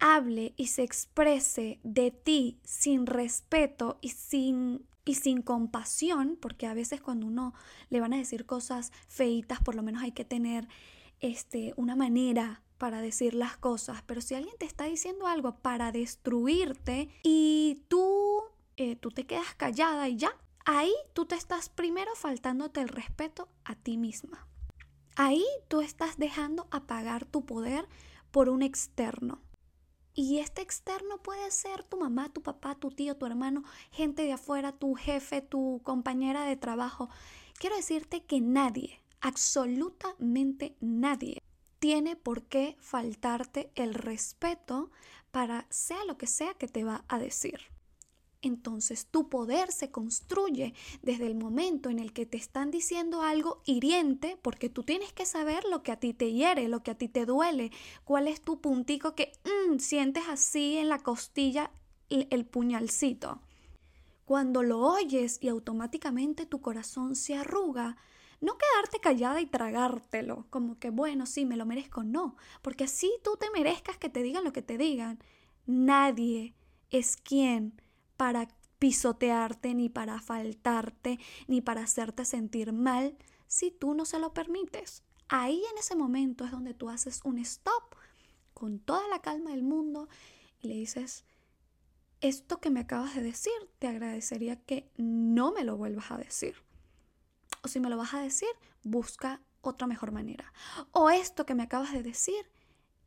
hable 0.00 0.52
y 0.58 0.66
se 0.66 0.82
exprese 0.82 1.80
de 1.82 2.10
ti 2.10 2.60
sin 2.62 3.06
respeto 3.06 3.98
y 4.02 4.10
sin 4.10 4.86
y 5.06 5.14
sin 5.14 5.40
compasión, 5.40 6.36
porque 6.40 6.66
a 6.66 6.74
veces 6.74 7.00
cuando 7.00 7.26
uno 7.26 7.54
le 7.88 8.00
van 8.00 8.12
a 8.12 8.18
decir 8.18 8.44
cosas 8.44 8.92
feitas, 9.08 9.60
por 9.60 9.74
lo 9.74 9.82
menos 9.82 10.02
hay 10.02 10.12
que 10.12 10.26
tener 10.26 10.68
este, 11.20 11.72
una 11.76 11.96
manera 11.96 12.62
para 12.80 13.02
decir 13.02 13.34
las 13.34 13.58
cosas, 13.58 14.02
pero 14.06 14.22
si 14.22 14.34
alguien 14.34 14.56
te 14.58 14.64
está 14.64 14.84
diciendo 14.84 15.26
algo 15.26 15.54
para 15.58 15.92
destruirte 15.92 17.10
y 17.22 17.84
tú, 17.88 18.42
eh, 18.78 18.96
tú 18.96 19.10
te 19.10 19.26
quedas 19.26 19.54
callada 19.54 20.08
y 20.08 20.16
ya, 20.16 20.34
ahí 20.64 20.92
tú 21.12 21.26
te 21.26 21.34
estás 21.34 21.68
primero 21.68 22.10
faltándote 22.16 22.80
el 22.80 22.88
respeto 22.88 23.50
a 23.64 23.74
ti 23.74 23.98
misma. 23.98 24.48
Ahí 25.14 25.44
tú 25.68 25.82
estás 25.82 26.16
dejando 26.16 26.68
apagar 26.70 27.26
tu 27.26 27.44
poder 27.44 27.86
por 28.30 28.48
un 28.48 28.62
externo. 28.62 29.42
Y 30.14 30.38
este 30.38 30.62
externo 30.62 31.18
puede 31.22 31.50
ser 31.50 31.84
tu 31.84 31.98
mamá, 31.98 32.32
tu 32.32 32.42
papá, 32.42 32.76
tu 32.76 32.90
tío, 32.90 33.14
tu 33.14 33.26
hermano, 33.26 33.62
gente 33.90 34.22
de 34.22 34.32
afuera, 34.32 34.72
tu 34.72 34.94
jefe, 34.94 35.42
tu 35.42 35.82
compañera 35.84 36.44
de 36.44 36.56
trabajo. 36.56 37.10
Quiero 37.58 37.76
decirte 37.76 38.24
que 38.24 38.40
nadie, 38.40 39.02
absolutamente 39.20 40.76
nadie, 40.80 41.42
tiene 41.80 42.14
por 42.14 42.44
qué 42.44 42.76
faltarte 42.78 43.72
el 43.74 43.94
respeto 43.94 44.90
para 45.32 45.66
sea 45.70 46.04
lo 46.04 46.16
que 46.16 46.26
sea 46.26 46.54
que 46.54 46.68
te 46.68 46.84
va 46.84 47.04
a 47.08 47.18
decir. 47.18 47.60
Entonces 48.42 49.06
tu 49.06 49.28
poder 49.28 49.70
se 49.70 49.90
construye 49.90 50.74
desde 51.02 51.26
el 51.26 51.34
momento 51.34 51.90
en 51.90 51.98
el 51.98 52.12
que 52.12 52.24
te 52.24 52.36
están 52.36 52.70
diciendo 52.70 53.22
algo 53.22 53.62
hiriente, 53.66 54.38
porque 54.40 54.70
tú 54.70 54.82
tienes 54.82 55.12
que 55.12 55.26
saber 55.26 55.64
lo 55.64 55.82
que 55.82 55.92
a 55.92 56.00
ti 56.00 56.14
te 56.14 56.32
hiere, 56.32 56.68
lo 56.68 56.82
que 56.82 56.92
a 56.92 56.98
ti 56.98 57.08
te 57.08 57.26
duele, 57.26 57.70
cuál 58.04 58.28
es 58.28 58.40
tu 58.40 58.60
puntico 58.60 59.14
que 59.14 59.32
mm, 59.44 59.78
sientes 59.78 60.24
así 60.28 60.78
en 60.78 60.88
la 60.88 61.00
costilla 61.00 61.70
el 62.08 62.46
puñalcito. 62.46 63.40
Cuando 64.24 64.62
lo 64.62 64.80
oyes 64.80 65.38
y 65.40 65.48
automáticamente 65.48 66.46
tu 66.46 66.60
corazón 66.60 67.16
se 67.16 67.34
arruga, 67.34 67.96
no 68.40 68.56
quedarte 68.56 69.00
callada 69.00 69.40
y 69.40 69.46
tragártelo, 69.46 70.46
como 70.50 70.78
que 70.78 70.90
bueno, 70.90 71.26
sí, 71.26 71.44
me 71.44 71.56
lo 71.56 71.66
merezco, 71.66 72.02
no, 72.02 72.36
porque 72.62 72.84
así 72.84 73.12
tú 73.22 73.36
te 73.38 73.50
merezcas 73.50 73.98
que 73.98 74.08
te 74.08 74.22
digan 74.22 74.44
lo 74.44 74.52
que 74.52 74.62
te 74.62 74.78
digan. 74.78 75.18
Nadie 75.66 76.54
es 76.90 77.16
quien 77.16 77.80
para 78.16 78.48
pisotearte, 78.78 79.74
ni 79.74 79.88
para 79.88 80.20
faltarte, 80.20 81.18
ni 81.46 81.60
para 81.60 81.82
hacerte 81.82 82.24
sentir 82.24 82.72
mal, 82.72 83.16
si 83.46 83.70
tú 83.70 83.94
no 83.94 84.04
se 84.04 84.18
lo 84.18 84.32
permites. 84.32 85.02
Ahí 85.28 85.62
en 85.70 85.78
ese 85.78 85.94
momento 85.94 86.44
es 86.44 86.50
donde 86.50 86.74
tú 86.74 86.88
haces 86.88 87.20
un 87.24 87.38
stop 87.38 87.94
con 88.54 88.78
toda 88.78 89.06
la 89.08 89.20
calma 89.20 89.50
del 89.50 89.62
mundo 89.62 90.08
y 90.60 90.68
le 90.68 90.74
dices, 90.74 91.24
esto 92.20 92.60
que 92.60 92.70
me 92.70 92.80
acabas 92.80 93.14
de 93.14 93.22
decir, 93.22 93.52
te 93.78 93.86
agradecería 93.86 94.56
que 94.56 94.90
no 94.96 95.52
me 95.52 95.64
lo 95.64 95.76
vuelvas 95.76 96.10
a 96.10 96.18
decir. 96.18 96.56
O 97.62 97.68
si 97.68 97.80
me 97.80 97.90
lo 97.90 97.96
vas 97.96 98.14
a 98.14 98.20
decir, 98.20 98.48
busca 98.82 99.40
otra 99.60 99.86
mejor 99.86 100.12
manera. 100.12 100.52
O 100.92 101.10
esto 101.10 101.46
que 101.46 101.54
me 101.54 101.64
acabas 101.64 101.92
de 101.92 102.02
decir 102.02 102.50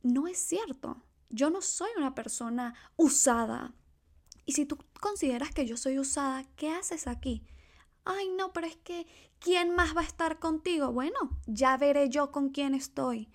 no 0.02 0.26
es 0.26 0.38
cierto. 0.38 1.02
Yo 1.30 1.50
no 1.50 1.62
soy 1.62 1.90
una 1.96 2.14
persona 2.14 2.74
usada. 2.96 3.74
Y 4.44 4.52
si 4.52 4.66
tú 4.66 4.78
consideras 5.00 5.50
que 5.50 5.66
yo 5.66 5.76
soy 5.76 5.98
usada, 5.98 6.44
¿qué 6.56 6.70
haces 6.70 7.06
aquí? 7.06 7.42
Ay, 8.04 8.28
no, 8.28 8.52
pero 8.52 8.66
es 8.66 8.76
que 8.76 9.06
¿quién 9.38 9.74
más 9.74 9.96
va 9.96 10.02
a 10.02 10.04
estar 10.04 10.38
contigo? 10.38 10.92
Bueno, 10.92 11.40
ya 11.46 11.76
veré 11.76 12.10
yo 12.10 12.30
con 12.30 12.50
quién 12.50 12.74
estoy. 12.74 13.30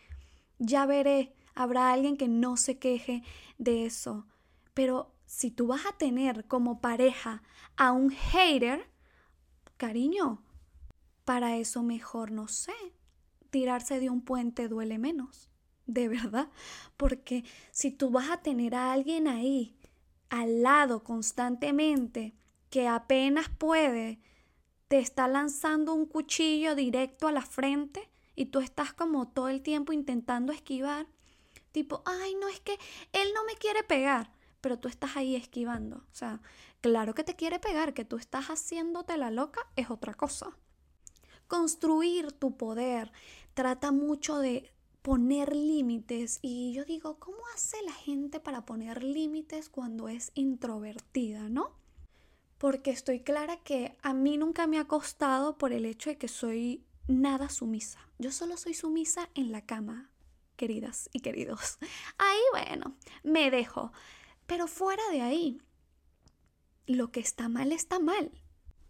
Ya 0.59 0.85
veré. 0.85 1.35
Habrá 1.55 1.91
alguien 1.91 2.15
que 2.15 2.27
no 2.27 2.55
se 2.55 2.77
queje 2.77 3.23
de 3.57 3.85
eso. 3.85 4.27
Pero 4.73 5.11
si 5.25 5.51
tú 5.51 5.67
vas 5.67 5.85
a 5.85 5.97
tener 5.97 6.45
como 6.45 6.81
pareja 6.81 7.43
a 7.75 7.91
un 7.91 8.11
hater, 8.11 8.89
cariño, 9.77 10.43
para 11.29 11.57
eso 11.57 11.83
mejor 11.83 12.31
no 12.31 12.47
sé. 12.47 12.73
Tirarse 13.51 13.99
de 13.99 14.09
un 14.09 14.21
puente 14.23 14.67
duele 14.67 14.97
menos, 14.97 15.47
de 15.85 16.07
verdad, 16.07 16.49
porque 16.97 17.43
si 17.69 17.91
tú 17.91 18.09
vas 18.09 18.31
a 18.31 18.41
tener 18.41 18.73
a 18.73 18.91
alguien 18.91 19.27
ahí 19.27 19.77
al 20.31 20.63
lado 20.63 21.03
constantemente 21.03 22.33
que 22.71 22.87
apenas 22.87 23.47
puede, 23.47 24.19
te 24.87 24.97
está 24.97 25.27
lanzando 25.27 25.93
un 25.93 26.07
cuchillo 26.07 26.73
directo 26.73 27.27
a 27.27 27.31
la 27.31 27.43
frente 27.43 28.09
y 28.35 28.47
tú 28.47 28.59
estás 28.59 28.91
como 28.91 29.27
todo 29.27 29.49
el 29.49 29.61
tiempo 29.61 29.93
intentando 29.93 30.51
esquivar, 30.51 31.05
tipo, 31.71 32.01
ay, 32.07 32.33
no 32.41 32.47
es 32.47 32.59
que 32.59 32.79
él 33.13 33.27
no 33.35 33.45
me 33.45 33.53
quiere 33.53 33.83
pegar, 33.83 34.31
pero 34.61 34.79
tú 34.79 34.87
estás 34.87 35.15
ahí 35.15 35.35
esquivando. 35.35 35.97
O 35.97 36.15
sea, 36.15 36.41
claro 36.81 37.13
que 37.13 37.23
te 37.23 37.35
quiere 37.35 37.59
pegar, 37.59 37.93
que 37.93 38.03
tú 38.03 38.17
estás 38.17 38.47
haciéndote 38.47 39.15
la 39.15 39.29
loca 39.29 39.61
es 39.75 39.91
otra 39.91 40.15
cosa 40.15 40.57
construir 41.49 42.31
tu 42.31 42.55
poder, 42.55 43.11
trata 43.53 43.91
mucho 43.91 44.37
de 44.37 44.71
poner 45.01 45.53
límites 45.53 46.39
y 46.41 46.71
yo 46.73 46.85
digo, 46.85 47.19
¿cómo 47.19 47.39
hace 47.53 47.81
la 47.83 47.91
gente 47.91 48.39
para 48.39 48.65
poner 48.65 49.03
límites 49.03 49.67
cuando 49.67 50.07
es 50.07 50.31
introvertida, 50.35 51.49
no? 51.49 51.71
Porque 52.57 52.91
estoy 52.91 53.21
clara 53.21 53.57
que 53.57 53.97
a 54.01 54.13
mí 54.13 54.37
nunca 54.37 54.67
me 54.67 54.79
ha 54.79 54.85
costado 54.85 55.57
por 55.57 55.73
el 55.73 55.85
hecho 55.85 56.09
de 56.09 56.17
que 56.17 56.27
soy 56.27 56.85
nada 57.07 57.49
sumisa. 57.49 57.99
Yo 58.19 58.31
solo 58.31 58.55
soy 58.55 58.73
sumisa 58.73 59.29
en 59.33 59.51
la 59.51 59.65
cama. 59.65 60.11
queridas 60.55 61.09
y 61.13 61.21
queridos. 61.21 61.79
Ahí, 62.17 62.39
bueno, 62.51 62.95
me 63.23 63.49
dejo. 63.49 63.91
Pero 64.45 64.67
fuera 64.67 65.03
de 65.11 65.21
ahí, 65.21 65.61
lo 66.85 67.11
que 67.11 67.21
está 67.21 67.47
mal 67.49 67.71
está 67.71 67.99
mal. 67.99 68.31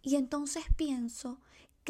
Y 0.02 0.16
entonces 0.16 0.64
pienso, 0.76 1.38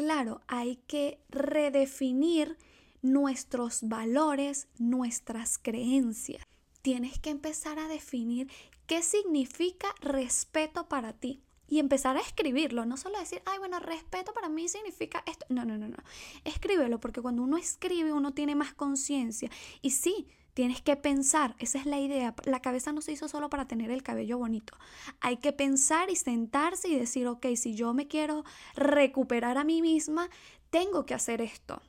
claro, 0.01 0.41
hay 0.47 0.77
que 0.87 1.19
redefinir 1.29 2.57
nuestros 3.03 3.87
valores, 3.87 4.67
nuestras 4.79 5.59
creencias. 5.59 6.43
Tienes 6.81 7.19
que 7.19 7.29
empezar 7.29 7.77
a 7.77 7.87
definir 7.87 8.49
qué 8.87 9.03
significa 9.03 9.93
respeto 10.01 10.87
para 10.87 11.13
ti 11.13 11.43
y 11.67 11.77
empezar 11.77 12.17
a 12.17 12.21
escribirlo, 12.21 12.83
no 12.83 12.97
solo 12.97 13.19
decir, 13.19 13.43
ay, 13.45 13.59
bueno, 13.59 13.79
respeto 13.79 14.33
para 14.33 14.49
mí 14.49 14.67
significa 14.67 15.23
esto. 15.27 15.45
No, 15.49 15.65
no, 15.65 15.77
no, 15.77 15.87
no. 15.87 15.97
Escríbelo 16.45 16.99
porque 16.99 17.21
cuando 17.21 17.43
uno 17.43 17.57
escribe 17.57 18.11
uno 18.11 18.33
tiene 18.33 18.55
más 18.55 18.73
conciencia. 18.73 19.51
Y 19.83 19.91
sí, 19.91 20.27
tienes 20.53 20.81
que 20.81 20.95
pensar, 20.95 21.55
esa 21.59 21.79
es 21.79 21.85
la 21.85 21.99
idea. 21.99 22.35
La 22.45 22.61
cabeza 22.61 22.91
no 22.91 23.01
se 23.01 23.11
hizo 23.11 23.27
solo 23.27 23.49
para 23.49 23.67
tener 23.67 23.91
el 23.91 24.03
cabello 24.03 24.37
bonito. 24.37 24.77
Hay 25.19 25.37
que 25.37 25.53
pensar 25.53 26.09
y 26.09 26.15
sentarse 26.15 26.89
y 26.89 26.97
decir, 26.97 27.27
ok, 27.27 27.45
si 27.55 27.75
yo 27.75 27.93
me 27.93 28.07
quiero 28.07 28.43
recuperar 28.75 29.57
a 29.57 29.63
mí 29.63 29.81
misma, 29.81 30.29
tengo 30.69 31.05
que 31.05 31.13
hacer 31.13 31.41
esto. 31.41 31.81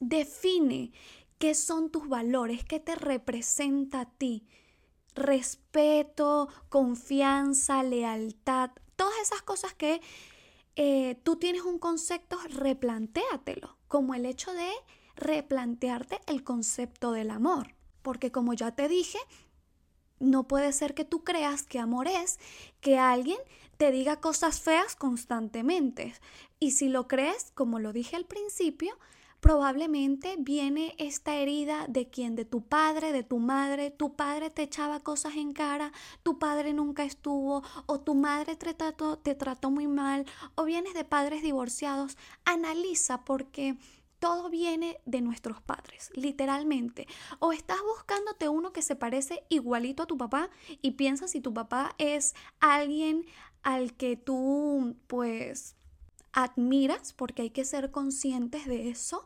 Define 0.00 0.92
qué 1.38 1.54
son 1.54 1.90
tus 1.90 2.08
valores, 2.08 2.64
qué 2.64 2.80
te 2.80 2.94
representa 2.94 4.00
a 4.00 4.06
ti 4.06 4.46
respeto, 5.14 6.48
confianza, 6.68 7.82
lealtad, 7.82 8.70
todas 8.96 9.14
esas 9.20 9.42
cosas 9.42 9.74
que 9.74 10.00
eh, 10.76 11.20
tú 11.22 11.36
tienes 11.36 11.62
un 11.62 11.78
concepto, 11.78 12.38
replantéatelo, 12.48 13.76
como 13.88 14.14
el 14.14 14.26
hecho 14.26 14.52
de 14.52 14.70
replantearte 15.16 16.20
el 16.26 16.42
concepto 16.44 17.12
del 17.12 17.30
amor. 17.30 17.74
Porque 18.02 18.30
como 18.30 18.54
ya 18.54 18.72
te 18.72 18.88
dije, 18.88 19.18
no 20.18 20.46
puede 20.46 20.72
ser 20.72 20.94
que 20.94 21.04
tú 21.04 21.24
creas 21.24 21.64
que 21.64 21.78
amor 21.78 22.06
es 22.06 22.38
que 22.80 22.98
alguien 22.98 23.38
te 23.76 23.90
diga 23.90 24.20
cosas 24.20 24.60
feas 24.60 24.94
constantemente. 24.94 26.14
Y 26.60 26.72
si 26.72 26.88
lo 26.88 27.08
crees, 27.08 27.50
como 27.54 27.80
lo 27.80 27.92
dije 27.92 28.14
al 28.14 28.24
principio, 28.24 28.96
probablemente 29.40 30.36
viene 30.38 30.94
esta 30.98 31.34
herida 31.34 31.86
de 31.88 32.08
quien, 32.08 32.36
de 32.36 32.44
tu 32.44 32.62
padre, 32.62 33.10
de 33.10 33.24
tu 33.24 33.40
madre, 33.40 33.90
tu 33.90 34.14
padre 34.14 34.50
te 34.50 34.62
echaba 34.62 35.00
cosas 35.00 35.34
en 35.34 35.52
cara, 35.52 35.90
tu 36.22 36.38
padre 36.38 36.72
nunca 36.72 37.02
estuvo, 37.02 37.64
o 37.86 38.00
tu 38.00 38.14
madre 38.14 38.54
te 38.54 38.72
trató, 38.72 39.18
te 39.18 39.34
trató 39.34 39.72
muy 39.72 39.88
mal, 39.88 40.26
o 40.54 40.62
vienes 40.64 40.94
de 40.94 41.04
padres 41.04 41.42
divorciados. 41.42 42.16
Analiza 42.44 43.24
porque 43.24 43.76
todo 44.22 44.50
viene 44.50 45.00
de 45.04 45.20
nuestros 45.20 45.60
padres, 45.60 46.12
literalmente. 46.14 47.08
O 47.40 47.52
estás 47.52 47.78
buscándote 47.82 48.48
uno 48.48 48.72
que 48.72 48.80
se 48.80 48.94
parece 48.94 49.42
igualito 49.48 50.04
a 50.04 50.06
tu 50.06 50.16
papá 50.16 50.48
y 50.80 50.92
piensas 50.92 51.32
si 51.32 51.40
tu 51.40 51.52
papá 51.52 51.96
es 51.98 52.36
alguien 52.60 53.26
al 53.64 53.94
que 53.94 54.16
tú, 54.16 54.94
pues, 55.08 55.74
admiras, 56.32 57.12
porque 57.12 57.42
hay 57.42 57.50
que 57.50 57.64
ser 57.64 57.90
conscientes 57.90 58.64
de 58.66 58.90
eso. 58.90 59.24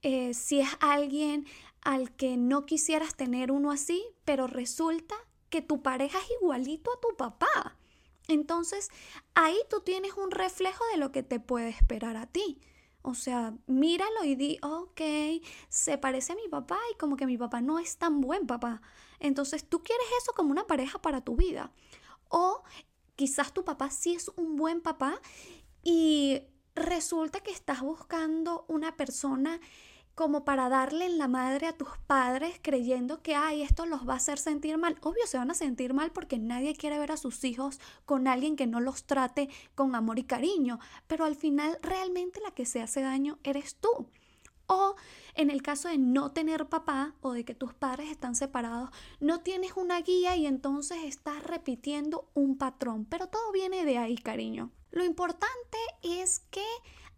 Eh, 0.00 0.32
si 0.32 0.60
es 0.60 0.70
alguien 0.80 1.44
al 1.82 2.10
que 2.16 2.38
no 2.38 2.64
quisieras 2.64 3.16
tener 3.16 3.52
uno 3.52 3.70
así, 3.70 4.02
pero 4.24 4.46
resulta 4.46 5.14
que 5.50 5.60
tu 5.60 5.82
pareja 5.82 6.18
es 6.18 6.30
igualito 6.40 6.90
a 6.90 7.00
tu 7.02 7.14
papá. 7.18 7.76
Entonces, 8.28 8.88
ahí 9.34 9.58
tú 9.68 9.82
tienes 9.82 10.14
un 10.14 10.30
reflejo 10.30 10.84
de 10.90 10.96
lo 10.96 11.12
que 11.12 11.22
te 11.22 11.38
puede 11.38 11.68
esperar 11.68 12.16
a 12.16 12.24
ti. 12.24 12.62
O 13.02 13.14
sea, 13.14 13.54
míralo 13.66 14.24
y 14.24 14.34
di, 14.34 14.58
ok, 14.62 15.00
se 15.68 15.98
parece 15.98 16.32
a 16.32 16.36
mi 16.36 16.48
papá 16.48 16.78
y 16.92 16.98
como 16.98 17.16
que 17.16 17.26
mi 17.26 17.38
papá 17.38 17.60
no 17.60 17.78
es 17.78 17.96
tan 17.96 18.20
buen 18.20 18.46
papá. 18.46 18.82
Entonces, 19.20 19.68
tú 19.68 19.82
quieres 19.82 20.06
eso 20.20 20.32
como 20.34 20.50
una 20.50 20.66
pareja 20.66 21.00
para 21.00 21.20
tu 21.20 21.36
vida. 21.36 21.72
O 22.28 22.62
quizás 23.16 23.52
tu 23.52 23.64
papá 23.64 23.90
sí 23.90 24.14
es 24.14 24.30
un 24.36 24.56
buen 24.56 24.80
papá 24.80 25.20
y 25.82 26.42
resulta 26.74 27.40
que 27.40 27.50
estás 27.50 27.80
buscando 27.80 28.64
una 28.68 28.96
persona 28.96 29.60
como 30.18 30.44
para 30.44 30.68
darle 30.68 31.06
en 31.06 31.16
la 31.16 31.28
madre 31.28 31.68
a 31.68 31.72
tus 31.72 31.90
padres 32.08 32.58
creyendo 32.60 33.22
que, 33.22 33.36
ay, 33.36 33.62
esto 33.62 33.86
los 33.86 34.08
va 34.08 34.14
a 34.14 34.16
hacer 34.16 34.40
sentir 34.40 34.76
mal. 34.76 34.98
Obvio, 35.00 35.24
se 35.28 35.38
van 35.38 35.52
a 35.52 35.54
sentir 35.54 35.94
mal 35.94 36.10
porque 36.10 36.40
nadie 36.40 36.74
quiere 36.74 36.98
ver 36.98 37.12
a 37.12 37.16
sus 37.16 37.44
hijos 37.44 37.78
con 38.04 38.26
alguien 38.26 38.56
que 38.56 38.66
no 38.66 38.80
los 38.80 39.04
trate 39.04 39.48
con 39.76 39.94
amor 39.94 40.18
y 40.18 40.24
cariño, 40.24 40.80
pero 41.06 41.24
al 41.24 41.36
final 41.36 41.78
realmente 41.82 42.40
la 42.40 42.50
que 42.50 42.66
se 42.66 42.82
hace 42.82 43.00
daño 43.00 43.38
eres 43.44 43.76
tú. 43.76 44.08
O 44.66 44.96
en 45.36 45.50
el 45.50 45.62
caso 45.62 45.86
de 45.86 45.98
no 45.98 46.32
tener 46.32 46.68
papá 46.68 47.14
o 47.20 47.32
de 47.32 47.44
que 47.44 47.54
tus 47.54 47.72
padres 47.72 48.10
están 48.10 48.34
separados, 48.34 48.90
no 49.20 49.42
tienes 49.42 49.74
una 49.76 50.00
guía 50.00 50.34
y 50.34 50.46
entonces 50.46 50.98
estás 51.04 51.44
repitiendo 51.44 52.28
un 52.34 52.58
patrón. 52.58 53.04
Pero 53.04 53.28
todo 53.28 53.52
viene 53.52 53.84
de 53.84 53.98
ahí, 53.98 54.18
cariño. 54.18 54.72
Lo 54.90 55.04
importante 55.04 55.78
es 56.02 56.40
que 56.50 56.66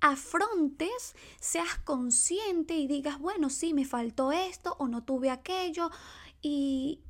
afrontes, 0.01 1.15
seas 1.41 1.79
consciente 1.85 2.75
y 2.75 2.87
digas, 2.87 3.19
bueno, 3.19 3.51
sí, 3.51 3.75
me 3.75 3.85
faltó 3.85 4.33
esto 4.33 4.77
o 4.79 4.89
no 4.89 5.03
tuve 5.03 5.31
aquello. 5.31 5.91
Y, 6.43 7.01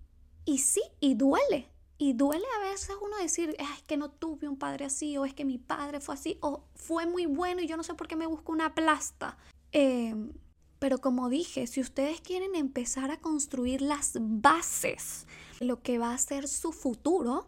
y 0.44 0.58
sí, 0.58 0.82
y 1.00 1.14
duele. 1.14 1.68
Y 1.98 2.14
duele 2.14 2.46
a 2.58 2.70
veces 2.70 2.96
uno 3.02 3.16
decir, 3.18 3.54
es 3.58 3.82
que 3.86 3.98
no 3.98 4.10
tuve 4.10 4.48
un 4.48 4.56
padre 4.56 4.86
así, 4.86 5.18
o 5.18 5.26
es 5.26 5.34
que 5.34 5.44
mi 5.44 5.58
padre 5.58 6.00
fue 6.00 6.14
así, 6.14 6.38
o 6.40 6.64
fue 6.74 7.06
muy 7.06 7.26
bueno 7.26 7.60
y 7.60 7.66
yo 7.66 7.76
no 7.76 7.82
sé 7.82 7.92
por 7.94 8.08
qué 8.08 8.16
me 8.16 8.26
busco 8.26 8.52
una 8.52 8.74
plasta. 8.74 9.36
Em, 9.72 10.32
pero 10.78 10.98
como 10.98 11.28
dije, 11.28 11.66
si 11.66 11.80
ustedes 11.80 12.22
quieren 12.22 12.54
empezar 12.54 13.10
a 13.10 13.20
construir 13.20 13.82
las 13.82 14.12
bases, 14.18 15.26
lo 15.60 15.82
que 15.82 15.98
va 15.98 16.14
a 16.14 16.18
ser 16.18 16.48
su 16.48 16.72
futuro, 16.72 17.46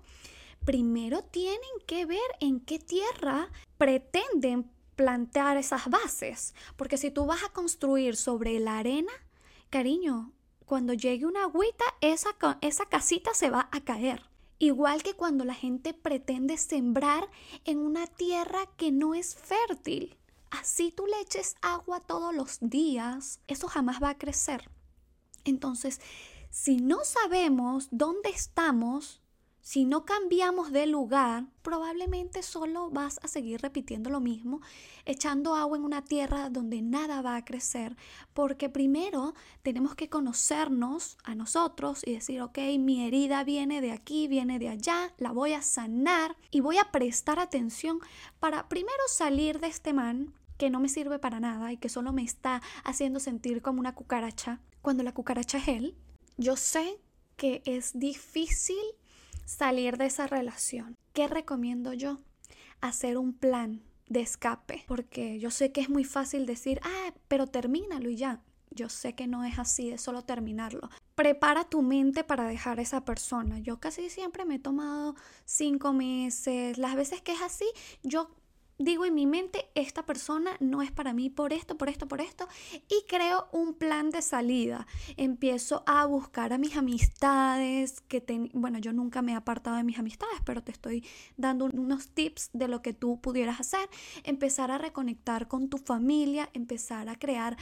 primero 0.66 1.22
tienen 1.22 1.58
que 1.86 2.04
ver 2.04 2.20
en 2.40 2.60
qué 2.60 2.78
tierra 2.78 3.50
pretenden 3.78 4.70
plantear 4.96 5.56
esas 5.56 5.88
bases. 5.88 6.54
Porque 6.76 6.96
si 6.96 7.10
tú 7.10 7.26
vas 7.26 7.42
a 7.42 7.52
construir 7.52 8.16
sobre 8.16 8.58
la 8.60 8.78
arena, 8.78 9.12
cariño, 9.70 10.32
cuando 10.66 10.94
llegue 10.94 11.26
una 11.26 11.44
agüita, 11.44 11.84
esa, 12.00 12.30
esa 12.60 12.86
casita 12.86 13.34
se 13.34 13.50
va 13.50 13.68
a 13.72 13.80
caer. 13.80 14.22
Igual 14.58 15.02
que 15.02 15.14
cuando 15.14 15.44
la 15.44 15.54
gente 15.54 15.92
pretende 15.92 16.56
sembrar 16.56 17.28
en 17.64 17.78
una 17.78 18.06
tierra 18.06 18.66
que 18.76 18.92
no 18.92 19.14
es 19.14 19.34
fértil. 19.34 20.16
Así 20.50 20.92
tú 20.92 21.06
le 21.06 21.18
eches 21.20 21.56
agua 21.62 22.00
todos 22.00 22.34
los 22.34 22.58
días, 22.60 23.40
eso 23.48 23.68
jamás 23.68 24.02
va 24.02 24.10
a 24.10 24.18
crecer. 24.18 24.70
Entonces, 25.44 26.00
si 26.50 26.76
no 26.76 27.04
sabemos 27.04 27.88
dónde 27.90 28.28
estamos, 28.28 29.21
si 29.62 29.84
no 29.84 30.04
cambiamos 30.04 30.72
de 30.72 30.88
lugar, 30.88 31.46
probablemente 31.62 32.42
solo 32.42 32.90
vas 32.90 33.20
a 33.22 33.28
seguir 33.28 33.62
repitiendo 33.62 34.10
lo 34.10 34.18
mismo, 34.18 34.60
echando 35.04 35.54
agua 35.54 35.78
en 35.78 35.84
una 35.84 36.04
tierra 36.04 36.50
donde 36.50 36.82
nada 36.82 37.22
va 37.22 37.36
a 37.36 37.44
crecer, 37.44 37.96
porque 38.34 38.68
primero 38.68 39.34
tenemos 39.62 39.94
que 39.94 40.08
conocernos 40.08 41.16
a 41.22 41.36
nosotros 41.36 42.02
y 42.04 42.14
decir, 42.14 42.42
ok, 42.42 42.58
mi 42.80 43.06
herida 43.06 43.44
viene 43.44 43.80
de 43.80 43.92
aquí, 43.92 44.26
viene 44.26 44.58
de 44.58 44.68
allá, 44.68 45.14
la 45.18 45.30
voy 45.30 45.52
a 45.52 45.62
sanar 45.62 46.36
y 46.50 46.58
voy 46.58 46.78
a 46.78 46.90
prestar 46.90 47.38
atención 47.38 48.00
para 48.40 48.68
primero 48.68 49.02
salir 49.06 49.60
de 49.60 49.68
este 49.68 49.92
man 49.92 50.34
que 50.58 50.70
no 50.70 50.80
me 50.80 50.88
sirve 50.88 51.20
para 51.20 51.38
nada 51.38 51.72
y 51.72 51.76
que 51.76 51.88
solo 51.88 52.12
me 52.12 52.24
está 52.24 52.62
haciendo 52.82 53.20
sentir 53.20 53.62
como 53.62 53.78
una 53.78 53.94
cucaracha, 53.94 54.60
cuando 54.80 55.04
la 55.04 55.14
cucaracha 55.14 55.58
es 55.58 55.68
él. 55.68 55.96
Yo 56.36 56.56
sé 56.56 56.98
que 57.36 57.62
es 57.64 57.96
difícil 57.96 58.82
salir 59.44 59.96
de 59.96 60.06
esa 60.06 60.26
relación. 60.26 60.96
¿Qué 61.12 61.28
recomiendo 61.28 61.92
yo? 61.92 62.18
Hacer 62.80 63.18
un 63.18 63.32
plan 63.32 63.82
de 64.08 64.20
escape, 64.20 64.84
porque 64.86 65.38
yo 65.38 65.50
sé 65.50 65.72
que 65.72 65.80
es 65.80 65.88
muy 65.88 66.04
fácil 66.04 66.46
decir, 66.46 66.80
ah, 66.82 67.12
pero 67.28 67.46
termínalo 67.46 68.10
y 68.10 68.16
ya. 68.16 68.42
Yo 68.74 68.88
sé 68.88 69.14
que 69.14 69.26
no 69.26 69.44
es 69.44 69.58
así, 69.58 69.90
es 69.90 70.00
solo 70.00 70.22
terminarlo. 70.22 70.88
Prepara 71.14 71.64
tu 71.64 71.82
mente 71.82 72.24
para 72.24 72.46
dejar 72.46 72.78
a 72.78 72.82
esa 72.82 73.04
persona. 73.04 73.58
Yo 73.58 73.80
casi 73.80 74.08
siempre 74.08 74.46
me 74.46 74.54
he 74.54 74.58
tomado 74.58 75.14
cinco 75.44 75.92
meses. 75.92 76.78
Las 76.78 76.94
veces 76.94 77.20
que 77.20 77.32
es 77.32 77.42
así, 77.42 77.66
yo 78.02 78.30
digo 78.84 79.04
en 79.04 79.14
mi 79.14 79.26
mente, 79.26 79.70
esta 79.74 80.04
persona 80.04 80.56
no 80.60 80.82
es 80.82 80.90
para 80.90 81.12
mí 81.12 81.30
por 81.30 81.52
esto, 81.52 81.76
por 81.76 81.88
esto, 81.88 82.08
por 82.08 82.20
esto, 82.20 82.48
y 82.88 83.04
creo 83.08 83.48
un 83.52 83.74
plan 83.74 84.10
de 84.10 84.22
salida. 84.22 84.86
Empiezo 85.16 85.82
a 85.86 86.04
buscar 86.06 86.52
a 86.52 86.58
mis 86.58 86.76
amistades, 86.76 88.00
que 88.02 88.22
bueno, 88.52 88.78
yo 88.78 88.92
nunca 88.92 89.22
me 89.22 89.32
he 89.32 89.34
apartado 89.34 89.76
de 89.76 89.84
mis 89.84 89.98
amistades, 89.98 90.40
pero 90.44 90.62
te 90.62 90.72
estoy 90.72 91.04
dando 91.36 91.66
unos 91.66 92.08
tips 92.10 92.50
de 92.52 92.68
lo 92.68 92.82
que 92.82 92.92
tú 92.92 93.20
pudieras 93.20 93.60
hacer. 93.60 93.88
Empezar 94.24 94.70
a 94.70 94.78
reconectar 94.78 95.48
con 95.48 95.68
tu 95.68 95.78
familia, 95.78 96.50
empezar 96.52 97.08
a 97.08 97.18
crear 97.18 97.56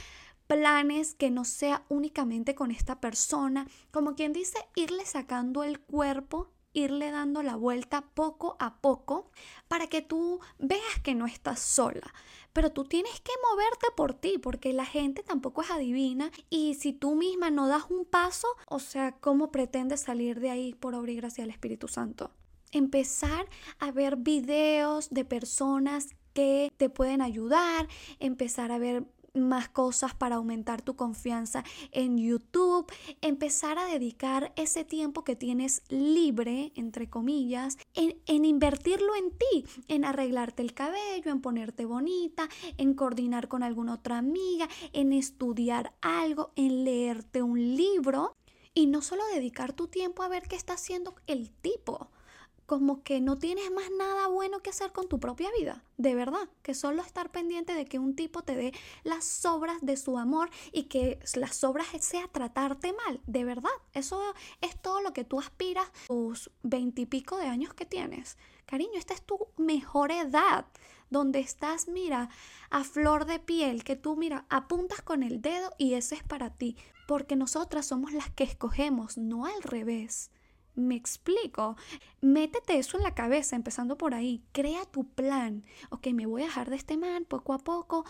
planes 0.47 1.15
que 1.15 1.31
no 1.31 1.45
sea 1.45 1.85
únicamente 1.87 2.55
con 2.55 2.71
esta 2.71 2.99
persona, 2.99 3.67
como 3.91 4.15
quien 4.15 4.33
dice, 4.33 4.57
irle 4.75 5.05
sacando 5.05 5.63
el 5.63 5.79
cuerpo 5.79 6.49
irle 6.73 7.11
dando 7.11 7.43
la 7.43 7.55
vuelta 7.55 8.01
poco 8.13 8.55
a 8.59 8.77
poco 8.81 9.29
para 9.67 9.87
que 9.87 10.01
tú 10.01 10.39
veas 10.59 10.99
que 11.03 11.15
no 11.15 11.25
estás 11.25 11.59
sola. 11.59 12.13
Pero 12.53 12.71
tú 12.71 12.83
tienes 12.83 13.19
que 13.21 13.31
moverte 13.49 13.87
por 13.95 14.13
ti 14.13 14.37
porque 14.37 14.73
la 14.73 14.85
gente 14.85 15.23
tampoco 15.23 15.61
es 15.61 15.71
adivina 15.71 16.31
y 16.49 16.75
si 16.75 16.93
tú 16.93 17.15
misma 17.15 17.49
no 17.49 17.67
das 17.67 17.85
un 17.89 18.05
paso, 18.05 18.47
o 18.67 18.79
sea, 18.79 19.13
¿cómo 19.13 19.51
pretendes 19.51 20.01
salir 20.01 20.39
de 20.39 20.51
ahí 20.51 20.73
por 20.73 20.95
obra 20.95 21.11
y 21.11 21.15
gracia 21.15 21.43
del 21.43 21.51
Espíritu 21.51 21.87
Santo? 21.87 22.31
Empezar 22.71 23.47
a 23.79 23.91
ver 23.91 24.17
videos 24.17 25.09
de 25.09 25.25
personas 25.25 26.15
que 26.33 26.71
te 26.77 26.89
pueden 26.89 27.21
ayudar, 27.21 27.87
empezar 28.19 28.71
a 28.71 28.77
ver 28.77 29.05
más 29.33 29.69
cosas 29.69 30.13
para 30.13 30.35
aumentar 30.35 30.81
tu 30.81 30.95
confianza 30.95 31.63
en 31.91 32.17
YouTube, 32.17 32.91
empezar 33.21 33.77
a 33.77 33.85
dedicar 33.85 34.51
ese 34.55 34.83
tiempo 34.83 35.23
que 35.23 35.35
tienes 35.35 35.83
libre, 35.89 36.73
entre 36.75 37.09
comillas, 37.09 37.77
en, 37.93 38.17
en, 38.25 38.45
invertirlo 38.45 39.15
en 39.15 39.31
ti, 39.31 39.65
en 39.87 40.03
arreglarte 40.03 40.61
el 40.61 40.73
cabello, 40.73 41.31
en 41.31 41.41
ponerte 41.41 41.85
bonita, 41.85 42.49
en 42.77 42.93
coordinar 42.93 43.47
con 43.47 43.63
alguna 43.63 43.93
otra 43.93 44.17
amiga, 44.17 44.67
en 44.91 45.13
estudiar 45.13 45.93
algo, 46.01 46.51
en 46.55 46.83
leerte 46.83 47.41
un 47.41 47.75
libro. 47.75 48.35
Y 48.73 48.87
no 48.87 49.01
solo 49.01 49.23
dedicar 49.33 49.73
tu 49.73 49.87
tiempo 49.87 50.23
a 50.23 50.29
ver 50.29 50.43
qué 50.47 50.55
está 50.55 50.73
haciendo 50.73 51.13
el 51.27 51.51
tipo 51.51 52.09
como 52.65 53.03
que 53.03 53.21
no 53.21 53.37
tienes 53.37 53.71
más 53.71 53.89
nada 53.97 54.27
bueno 54.27 54.61
que 54.61 54.69
hacer 54.69 54.91
con 54.91 55.07
tu 55.07 55.19
propia 55.19 55.49
vida, 55.57 55.83
de 55.97 56.15
verdad, 56.15 56.49
que 56.61 56.73
solo 56.73 57.01
estar 57.01 57.31
pendiente 57.31 57.73
de 57.73 57.85
que 57.85 57.99
un 57.99 58.15
tipo 58.15 58.43
te 58.43 58.55
dé 58.55 58.73
las 59.03 59.25
sobras 59.25 59.77
de 59.81 59.97
su 59.97 60.17
amor 60.17 60.49
y 60.71 60.83
que 60.83 61.19
las 61.35 61.55
sobras 61.55 61.87
sea 61.99 62.27
tratarte 62.27 62.93
mal, 62.93 63.21
de 63.27 63.43
verdad, 63.43 63.71
eso 63.93 64.21
es 64.61 64.81
todo 64.81 65.01
lo 65.01 65.13
que 65.13 65.23
tú 65.23 65.39
aspiras 65.39 65.91
tus 66.07 66.51
veintipico 66.63 67.37
de 67.37 67.47
años 67.47 67.73
que 67.73 67.85
tienes. 67.85 68.37
Cariño, 68.65 68.97
esta 68.97 69.13
es 69.13 69.21
tu 69.21 69.47
mejor 69.57 70.11
edad, 70.11 70.65
donde 71.09 71.39
estás, 71.39 71.89
mira, 71.89 72.29
a 72.69 72.85
flor 72.85 73.25
de 73.25 73.39
piel, 73.39 73.83
que 73.83 73.97
tú, 73.97 74.15
mira, 74.15 74.45
apuntas 74.49 75.01
con 75.01 75.23
el 75.23 75.41
dedo 75.41 75.71
y 75.77 75.95
ese 75.95 76.15
es 76.15 76.23
para 76.23 76.51
ti, 76.51 76.77
porque 77.05 77.35
nosotras 77.35 77.85
somos 77.85 78.13
las 78.13 78.29
que 78.31 78.45
escogemos, 78.45 79.17
no 79.17 79.45
al 79.45 79.61
revés. 79.61 80.31
Me 80.75 80.95
explico. 80.95 81.75
Métete 82.21 82.77
eso 82.77 82.97
en 82.97 83.03
la 83.03 83.15
cabeza, 83.15 83.55
empezando 83.55 83.97
por 83.97 84.13
ahí. 84.13 84.41
Crea 84.51 84.85
tu 84.85 85.05
plan. 85.05 85.63
Ok, 85.89 86.07
me 86.07 86.25
voy 86.25 86.43
a 86.43 86.45
dejar 86.45 86.69
de 86.69 86.75
este 86.75 86.97
man 86.97 87.25
poco 87.25 87.53
a 87.53 87.59
poco. 87.59 88.05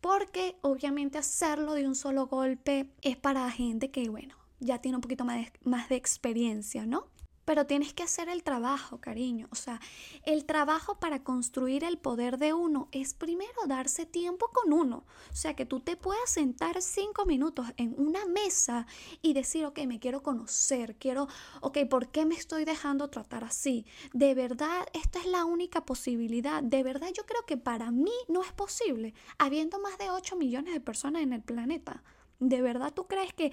Porque 0.00 0.56
obviamente 0.62 1.18
hacerlo 1.18 1.74
de 1.74 1.86
un 1.86 1.94
solo 1.94 2.26
golpe 2.26 2.90
es 3.02 3.16
para 3.16 3.50
gente 3.50 3.90
que, 3.90 4.08
bueno, 4.08 4.34
ya 4.58 4.78
tiene 4.78 4.96
un 4.96 5.02
poquito 5.02 5.24
más 5.24 5.46
más 5.62 5.88
de 5.88 5.96
experiencia, 5.96 6.86
¿no? 6.86 7.06
Pero 7.50 7.66
tienes 7.66 7.92
que 7.92 8.04
hacer 8.04 8.28
el 8.28 8.44
trabajo, 8.44 9.00
cariño. 9.00 9.48
O 9.50 9.56
sea, 9.56 9.80
el 10.22 10.44
trabajo 10.44 11.00
para 11.00 11.24
construir 11.24 11.82
el 11.82 11.98
poder 11.98 12.38
de 12.38 12.52
uno 12.52 12.86
es 12.92 13.12
primero 13.12 13.66
darse 13.66 14.06
tiempo 14.06 14.52
con 14.52 14.72
uno. 14.72 15.02
O 15.32 15.34
sea, 15.34 15.56
que 15.56 15.66
tú 15.66 15.80
te 15.80 15.96
puedas 15.96 16.30
sentar 16.30 16.80
cinco 16.80 17.26
minutos 17.26 17.66
en 17.76 17.96
una 17.98 18.24
mesa 18.26 18.86
y 19.20 19.32
decir, 19.32 19.66
ok, 19.66 19.80
me 19.80 19.98
quiero 19.98 20.22
conocer, 20.22 20.94
quiero, 20.94 21.26
ok, 21.60 21.78
¿por 21.90 22.12
qué 22.12 22.24
me 22.24 22.36
estoy 22.36 22.64
dejando 22.64 23.10
tratar 23.10 23.42
así? 23.42 23.84
De 24.12 24.36
verdad, 24.36 24.86
esta 24.92 25.18
es 25.18 25.26
la 25.26 25.44
única 25.44 25.84
posibilidad. 25.84 26.62
De 26.62 26.84
verdad, 26.84 27.08
yo 27.12 27.26
creo 27.26 27.44
que 27.46 27.56
para 27.56 27.90
mí 27.90 28.14
no 28.28 28.44
es 28.44 28.52
posible, 28.52 29.12
habiendo 29.38 29.80
más 29.80 29.98
de 29.98 30.08
8 30.08 30.36
millones 30.36 30.72
de 30.72 30.80
personas 30.80 31.22
en 31.22 31.32
el 31.32 31.42
planeta. 31.42 32.04
¿De 32.38 32.62
verdad 32.62 32.94
tú 32.94 33.08
crees 33.08 33.34
que 33.34 33.52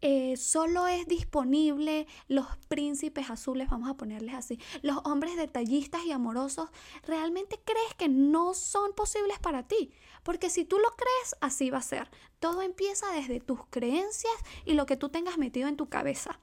eh, 0.00 0.36
solo 0.36 0.86
es 0.86 1.06
disponible 1.06 2.06
los 2.28 2.46
príncipes 2.68 3.30
azules, 3.30 3.68
vamos 3.68 3.90
a 3.90 3.96
ponerles 3.96 4.34
así, 4.34 4.60
los 4.82 4.98
hombres 5.04 5.36
detallistas 5.36 6.04
y 6.04 6.12
amorosos, 6.12 6.68
¿realmente 7.06 7.60
crees 7.64 7.94
que 7.96 8.08
no 8.08 8.54
son 8.54 8.92
posibles 8.92 9.38
para 9.38 9.66
ti? 9.66 9.92
Porque 10.22 10.50
si 10.50 10.64
tú 10.64 10.78
lo 10.78 10.90
crees, 10.96 11.36
así 11.40 11.70
va 11.70 11.78
a 11.78 11.82
ser. 11.82 12.10
Todo 12.38 12.62
empieza 12.62 13.10
desde 13.12 13.40
tus 13.40 13.60
creencias 13.70 14.34
y 14.64 14.74
lo 14.74 14.86
que 14.86 14.96
tú 14.96 15.08
tengas 15.08 15.38
metido 15.38 15.68
en 15.68 15.76
tu 15.76 15.88
cabeza. 15.88 16.38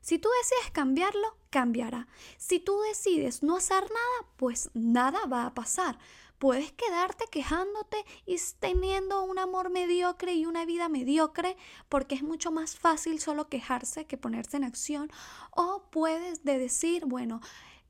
Si 0.00 0.18
tú 0.20 0.28
decides 0.40 0.70
cambiarlo, 0.70 1.36
cambiará. 1.50 2.06
Si 2.38 2.60
tú 2.60 2.78
decides 2.82 3.42
no 3.42 3.56
hacer 3.56 3.82
nada, 3.82 4.32
pues 4.36 4.70
nada 4.72 5.26
va 5.26 5.46
a 5.46 5.54
pasar. 5.54 5.98
Puedes 6.38 6.72
quedarte 6.72 7.24
quejándote 7.30 7.96
y 8.26 8.36
teniendo 8.58 9.22
un 9.22 9.38
amor 9.38 9.70
mediocre 9.70 10.34
y 10.34 10.46
una 10.46 10.64
vida 10.64 10.88
mediocre 10.88 11.56
porque 11.88 12.14
es 12.14 12.22
mucho 12.22 12.50
más 12.50 12.76
fácil 12.76 13.20
solo 13.20 13.48
quejarse 13.48 14.04
que 14.04 14.18
ponerse 14.18 14.56
en 14.56 14.64
acción. 14.64 15.10
O 15.50 15.84
puedes 15.90 16.44
de 16.44 16.58
decir, 16.58 17.04
bueno, 17.06 17.40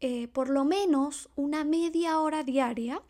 eh, 0.01 0.29
por 0.29 0.51
lo 0.51 0.65
menos 0.65 1.31
una 1.37 1.65
media 1.65 2.21
hora 2.21 2.43
diaria 2.45 3.03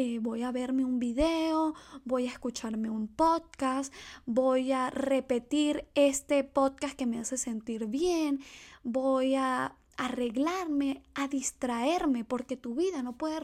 eh, 0.00 0.20
voy 0.20 0.44
a 0.44 0.52
verme 0.52 0.84
un 0.84 1.00
video, 1.00 1.74
voy 2.04 2.28
a 2.28 2.30
escucharme 2.30 2.88
un 2.88 3.08
podcast, 3.08 3.92
voy 4.26 4.70
a 4.70 4.90
repetir 4.90 5.88
este 5.96 6.44
podcast 6.44 6.94
que 6.96 7.04
me 7.04 7.18
hace 7.18 7.36
sentir 7.36 7.86
bien, 7.86 8.38
voy 8.84 9.34
a 9.34 9.74
arreglarme, 9.98 11.02
a 11.14 11.28
distraerme, 11.28 12.24
porque 12.24 12.56
tu 12.56 12.74
vida 12.74 13.02
no 13.02 13.18
puede, 13.18 13.40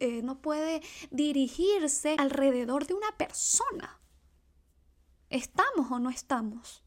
eh, 0.00 0.22
no 0.22 0.42
puede 0.42 0.82
dirigirse 1.10 2.16
alrededor 2.18 2.86
de 2.86 2.94
una 2.94 3.16
persona. 3.16 4.00
¿Estamos 5.30 5.90
o 5.90 5.98
no 5.98 6.10
estamos? 6.10 6.84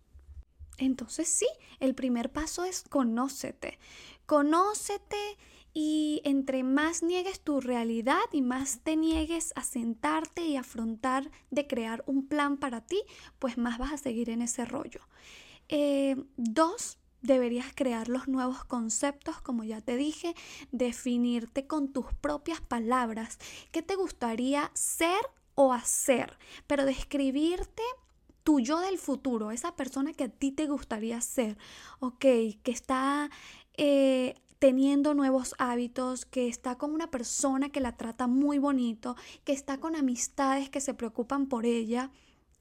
Entonces 0.78 1.28
sí, 1.28 1.48
el 1.80 1.96
primer 1.96 2.32
paso 2.32 2.66
es 2.66 2.84
conócete. 2.84 3.80
Conócete 4.26 5.38
y 5.74 6.22
entre 6.26 6.64
más 6.64 7.02
niegues 7.02 7.40
tu 7.40 7.62
realidad 7.62 8.24
y 8.32 8.42
más 8.42 8.82
te 8.84 8.96
niegues 8.96 9.54
a 9.56 9.64
sentarte 9.64 10.46
y 10.46 10.58
afrontar 10.58 11.32
de 11.50 11.66
crear 11.66 12.04
un 12.08 12.28
plan 12.28 12.58
para 12.58 12.82
ti, 12.82 13.02
pues 13.40 13.58
más 13.58 13.78
vas 13.78 13.94
a 13.94 13.98
seguir 13.98 14.30
en 14.30 14.42
ese 14.42 14.66
rollo. 14.66 15.02
Eh, 15.70 16.16
dos, 16.36 16.98
Deberías 17.22 17.68
crear 17.74 18.10
los 18.10 18.28
nuevos 18.28 18.64
conceptos, 18.64 19.42
como 19.42 19.64
ya 19.64 19.82
te 19.82 19.98
dije, 19.98 20.36
definirte 20.72 21.66
con 21.66 21.92
tus 21.92 22.06
propias 22.22 22.62
palabras. 22.62 23.40
¿Qué 23.72 23.82
te 23.82 23.96
gustaría 23.96 24.72
ser 24.76 25.20
o 25.56 25.74
hacer? 25.74 26.38
Pero 26.68 26.86
describirte 26.86 27.82
tu 28.44 28.60
yo 28.60 28.80
del 28.80 28.98
futuro, 29.00 29.52
esa 29.52 29.76
persona 29.76 30.14
que 30.14 30.26
a 30.26 30.30
ti 30.30 30.52
te 30.52 30.68
gustaría 30.68 31.20
ser, 31.20 31.58
ok, 32.00 32.20
que 32.20 32.72
está 32.72 33.30
eh, 33.76 34.36
teniendo 34.60 35.14
nuevos 35.16 35.56
hábitos, 35.58 36.26
que 36.26 36.48
está 36.48 36.78
con 36.78 36.94
una 36.94 37.12
persona 37.12 37.70
que 37.70 37.82
la 37.82 37.98
trata 37.98 38.28
muy 38.28 38.60
bonito, 38.60 39.16
que 39.44 39.54
está 39.54 39.80
con 39.80 39.96
amistades 39.96 40.70
que 40.70 40.82
se 40.82 40.94
preocupan 40.94 41.48
por 41.48 41.66
ella, 41.66 42.12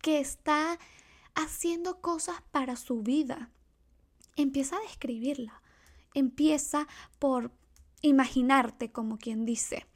que 0.03 0.19
está 0.19 0.79
haciendo 1.35 2.01
cosas 2.01 2.37
para 2.51 2.75
su 2.75 3.03
vida 3.03 3.51
empieza 4.37 4.77
a 4.77 4.81
describirla. 4.81 5.63
Empieza 6.15 6.87
por 7.19 7.51
imaginarte 8.03 8.93
como 8.93 9.19
quien 9.19 9.45
dice. 9.45 9.87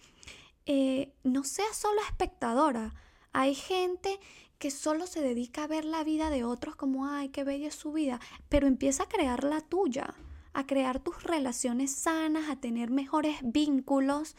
Eh, 0.67 1.13
no 1.23 1.45
seas 1.45 1.77
solo 1.77 2.01
espectadora. 2.03 2.95
Hay 3.33 3.55
gente 3.55 4.19
que 4.59 4.71
solo 4.71 5.07
se 5.07 5.23
dedica 5.23 5.65
a 5.65 5.69
ver 5.69 5.85
la 5.85 6.05
vida 6.05 6.29
de 6.31 6.45
otros 6.45 6.77
como, 6.77 7.07
ay, 7.07 7.31
qué 7.31 7.45
bella 7.45 7.69
es 7.69 7.75
su 7.75 7.93
vida, 7.93 8.21
pero 8.49 8.67
empieza 8.67 9.05
a 9.05 9.09
crear 9.09 9.43
la 9.45 9.63
tuya, 9.63 10.15
a 10.53 10.67
crear 10.67 11.01
tus 11.01 11.23
relaciones 11.23 11.95
sanas, 11.95 12.51
a 12.51 12.57
tener 12.57 12.91
mejores 12.91 13.39
vínculos 13.43 14.37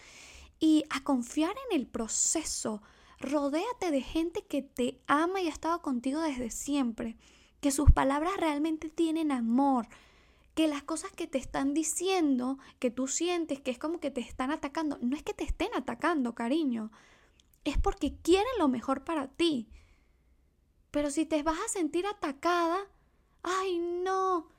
y 0.59 0.83
a 0.91 1.03
confiar 1.03 1.55
en 1.69 1.79
el 1.79 1.87
proceso. 1.87 2.83
Rodéate 3.19 3.89
de 3.89 4.01
gente 4.01 4.43
que 4.43 4.61
te 4.61 5.01
ama 5.07 5.41
y 5.41 5.47
ha 5.47 5.51
estado 5.51 5.81
contigo 5.81 6.21
desde 6.21 6.51
siempre 6.51 7.17
que 7.62 7.71
sus 7.71 7.91
palabras 7.91 8.36
realmente 8.38 8.89
tienen 8.89 9.32
amor, 9.32 9.88
que 10.56 10.67
las 10.67 10.84
cosas 10.84 11.12
que 11.12 11.28
te 11.28 11.38
están 11.38 11.74
diciendo, 11.74 12.58
que 12.80 12.91
tú 12.91 13.08
sientes 13.08 13.62
que 13.62 13.71
es 13.71 13.80
como 13.80 14.00
que 14.00 14.12
te 14.12 14.21
están 14.21 14.52
atacando, 14.52 14.97
no 15.02 15.15
es 15.15 15.24
que 15.24 15.34
te 15.34 15.45
estén 15.45 15.69
atacando, 15.76 16.36
cariño, 16.36 16.91
es 17.63 17.78
porque 17.78 18.15
quieren 18.21 18.52
lo 18.60 18.67
mejor 18.67 19.04
para 19.04 19.28
ti. 19.28 19.69
Pero 20.89 21.10
si 21.10 21.26
te 21.26 21.41
vas 21.43 21.60
a 21.65 21.69
sentir 21.69 22.06
atacada, 22.06 22.80
ay 23.43 23.78
no, 23.78 24.50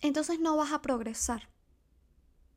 entonces 0.00 0.38
no 0.40 0.56
vas 0.56 0.72
a 0.72 0.82
progresar. 0.82 1.48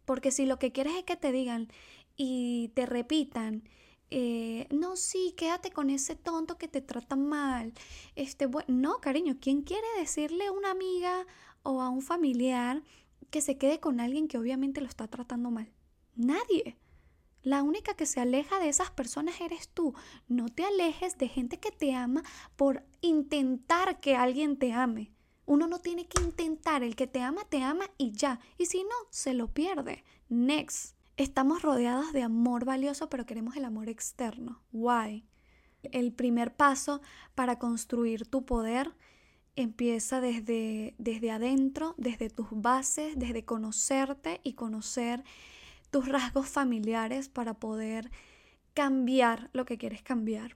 Porque 0.06 0.32
si 0.32 0.46
lo 0.46 0.60
que 0.60 0.72
quieres 0.72 0.96
es 0.96 1.04
que 1.04 1.18
te 1.18 1.32
digan 1.32 1.68
y 2.16 2.70
te 2.70 2.86
repitan 2.86 3.68
eh, 4.12 4.68
no, 4.72 4.96
sí, 4.96 5.34
quédate 5.38 5.72
con 5.72 5.90
ese 5.90 6.16
tonto 6.16 6.58
que 6.58 6.68
te 6.68 6.82
trata 6.82 7.16
mal. 7.16 7.74
Este, 8.16 8.46
bueno, 8.46 8.68
no, 8.70 8.98
cariño, 9.00 9.38
¿quién 9.40 9.62
quiere 9.62 9.88
decirle 9.98 10.48
a 10.48 10.52
una 10.52 10.72
amiga 10.72 11.26
o 11.64 11.82
a 11.82 11.90
un 11.90 12.02
familiar 12.02 12.84
que 13.30 13.42
se 13.42 13.58
quede 13.58 13.80
con 13.80 14.00
alguien 14.00 14.28
que 14.28 14.38
obviamente 14.38 14.82
lo 14.82 14.88
está 14.88 15.08
tratando 15.08 15.52
mal? 15.52 15.72
Nadie. 16.16 16.78
La 17.42 17.64
única 17.64 17.94
que 17.94 18.06
se 18.06 18.20
aleja 18.20 18.60
de 18.60 18.68
esas 18.68 18.92
personas 18.92 19.40
eres 19.40 19.70
tú. 19.70 19.94
No 20.28 20.50
te 20.50 20.66
alejes 20.66 21.18
de 21.18 21.30
gente 21.30 21.60
que 21.60 21.72
te 21.72 21.94
ama 21.94 22.24
por 22.58 22.84
intentar 23.02 24.00
que 24.00 24.16
alguien 24.16 24.58
te 24.58 24.74
ame. 24.74 25.14
Uno 25.46 25.68
no 25.68 25.80
tiene 25.80 26.06
que 26.06 26.22
intentar, 26.22 26.84
el 26.84 26.96
que 26.96 27.08
te 27.08 27.22
ama, 27.22 27.44
te 27.46 27.64
ama 27.64 27.86
y 27.98 28.12
ya. 28.12 28.40
Y 28.58 28.66
si 28.66 28.84
no, 28.84 28.96
se 29.10 29.34
lo 29.34 29.48
pierde. 29.48 30.04
Next. 30.28 30.99
Estamos 31.20 31.62
rodeados 31.64 32.14
de 32.14 32.24
amor 32.24 32.64
valioso, 32.64 33.10
pero 33.10 33.26
queremos 33.26 33.58
el 33.58 33.66
amor 33.66 33.90
externo. 33.90 34.62
Why? 34.72 35.26
El 35.84 36.14
primer 36.14 36.56
paso 36.56 37.02
para 37.36 37.60
construir 37.60 38.26
tu 38.26 38.46
poder 38.46 38.96
empieza 39.58 40.22
desde, 40.22 40.96
desde 40.98 41.32
adentro, 41.32 41.94
desde 41.98 42.30
tus 42.30 42.48
bases, 42.52 43.20
desde 43.20 43.44
conocerte 43.44 44.40
y 44.46 44.54
conocer 44.54 45.26
tus 45.92 46.08
rasgos 46.08 46.48
familiares 46.48 47.28
para 47.28 47.54
poder 47.54 48.12
cambiar 48.74 49.50
lo 49.52 49.66
que 49.66 49.78
quieres 49.78 50.02
cambiar. 50.02 50.56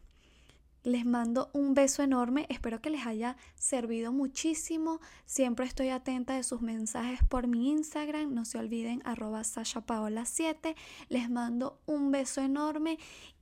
Les 0.84 1.06
mando 1.06 1.50
un 1.54 1.74
beso 1.74 2.04
enorme, 2.04 2.46
espero 2.50 2.82
que 2.82 2.90
les 2.90 3.08
haya 3.08 3.38
servido 3.56 4.12
muchísimo. 4.12 5.00
Siempre 5.26 5.66
estoy 5.66 5.88
atenta 5.90 6.36
de 6.36 6.44
sus 6.44 6.62
mensajes 6.62 7.24
por 7.24 7.48
mi 7.48 7.70
Instagram, 7.72 8.34
no 8.34 8.44
se 8.44 8.58
olviden 8.58 9.02
arroba 9.06 9.42
sashapaola7. 9.42 10.76
Les 11.08 11.30
mando 11.30 11.80
un 11.86 12.12
beso 12.12 12.42
enorme 12.42 13.00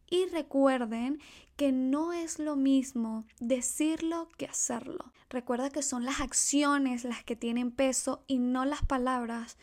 y 0.08 0.28
recuerden 0.28 1.20
que 1.56 1.72
no 1.72 2.14
es 2.14 2.38
lo 2.38 2.56
mismo 2.56 3.26
decirlo 3.40 4.28
que 4.38 4.46
hacerlo. 4.46 5.12
Recuerda 5.28 5.72
que 5.72 5.82
son 5.82 6.06
las 6.06 6.22
acciones 6.22 7.06
las 7.06 7.24
que 7.24 7.36
tienen 7.36 7.72
peso 7.72 8.24
y 8.28 8.38
no 8.38 8.66
las 8.66 8.86
palabras. 8.86 9.58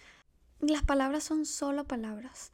Las 0.59 0.83
palabras 0.83 1.23
son 1.23 1.47
solo 1.47 1.85
palabras. 1.85 2.53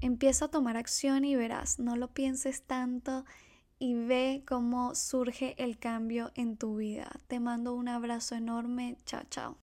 Empieza 0.00 0.46
a 0.46 0.50
tomar 0.50 0.78
acción 0.78 1.26
y 1.26 1.36
verás, 1.36 1.78
no 1.78 1.96
lo 1.96 2.14
pienses 2.14 2.62
tanto 2.62 3.26
y 3.78 3.94
ve 3.94 4.42
cómo 4.46 4.94
surge 4.94 5.54
el 5.62 5.78
cambio 5.78 6.32
en 6.34 6.56
tu 6.56 6.76
vida. 6.76 7.10
Te 7.28 7.38
mando 7.40 7.74
un 7.74 7.88
abrazo 7.88 8.34
enorme. 8.34 8.96
Chao, 9.04 9.22
chao. 9.30 9.54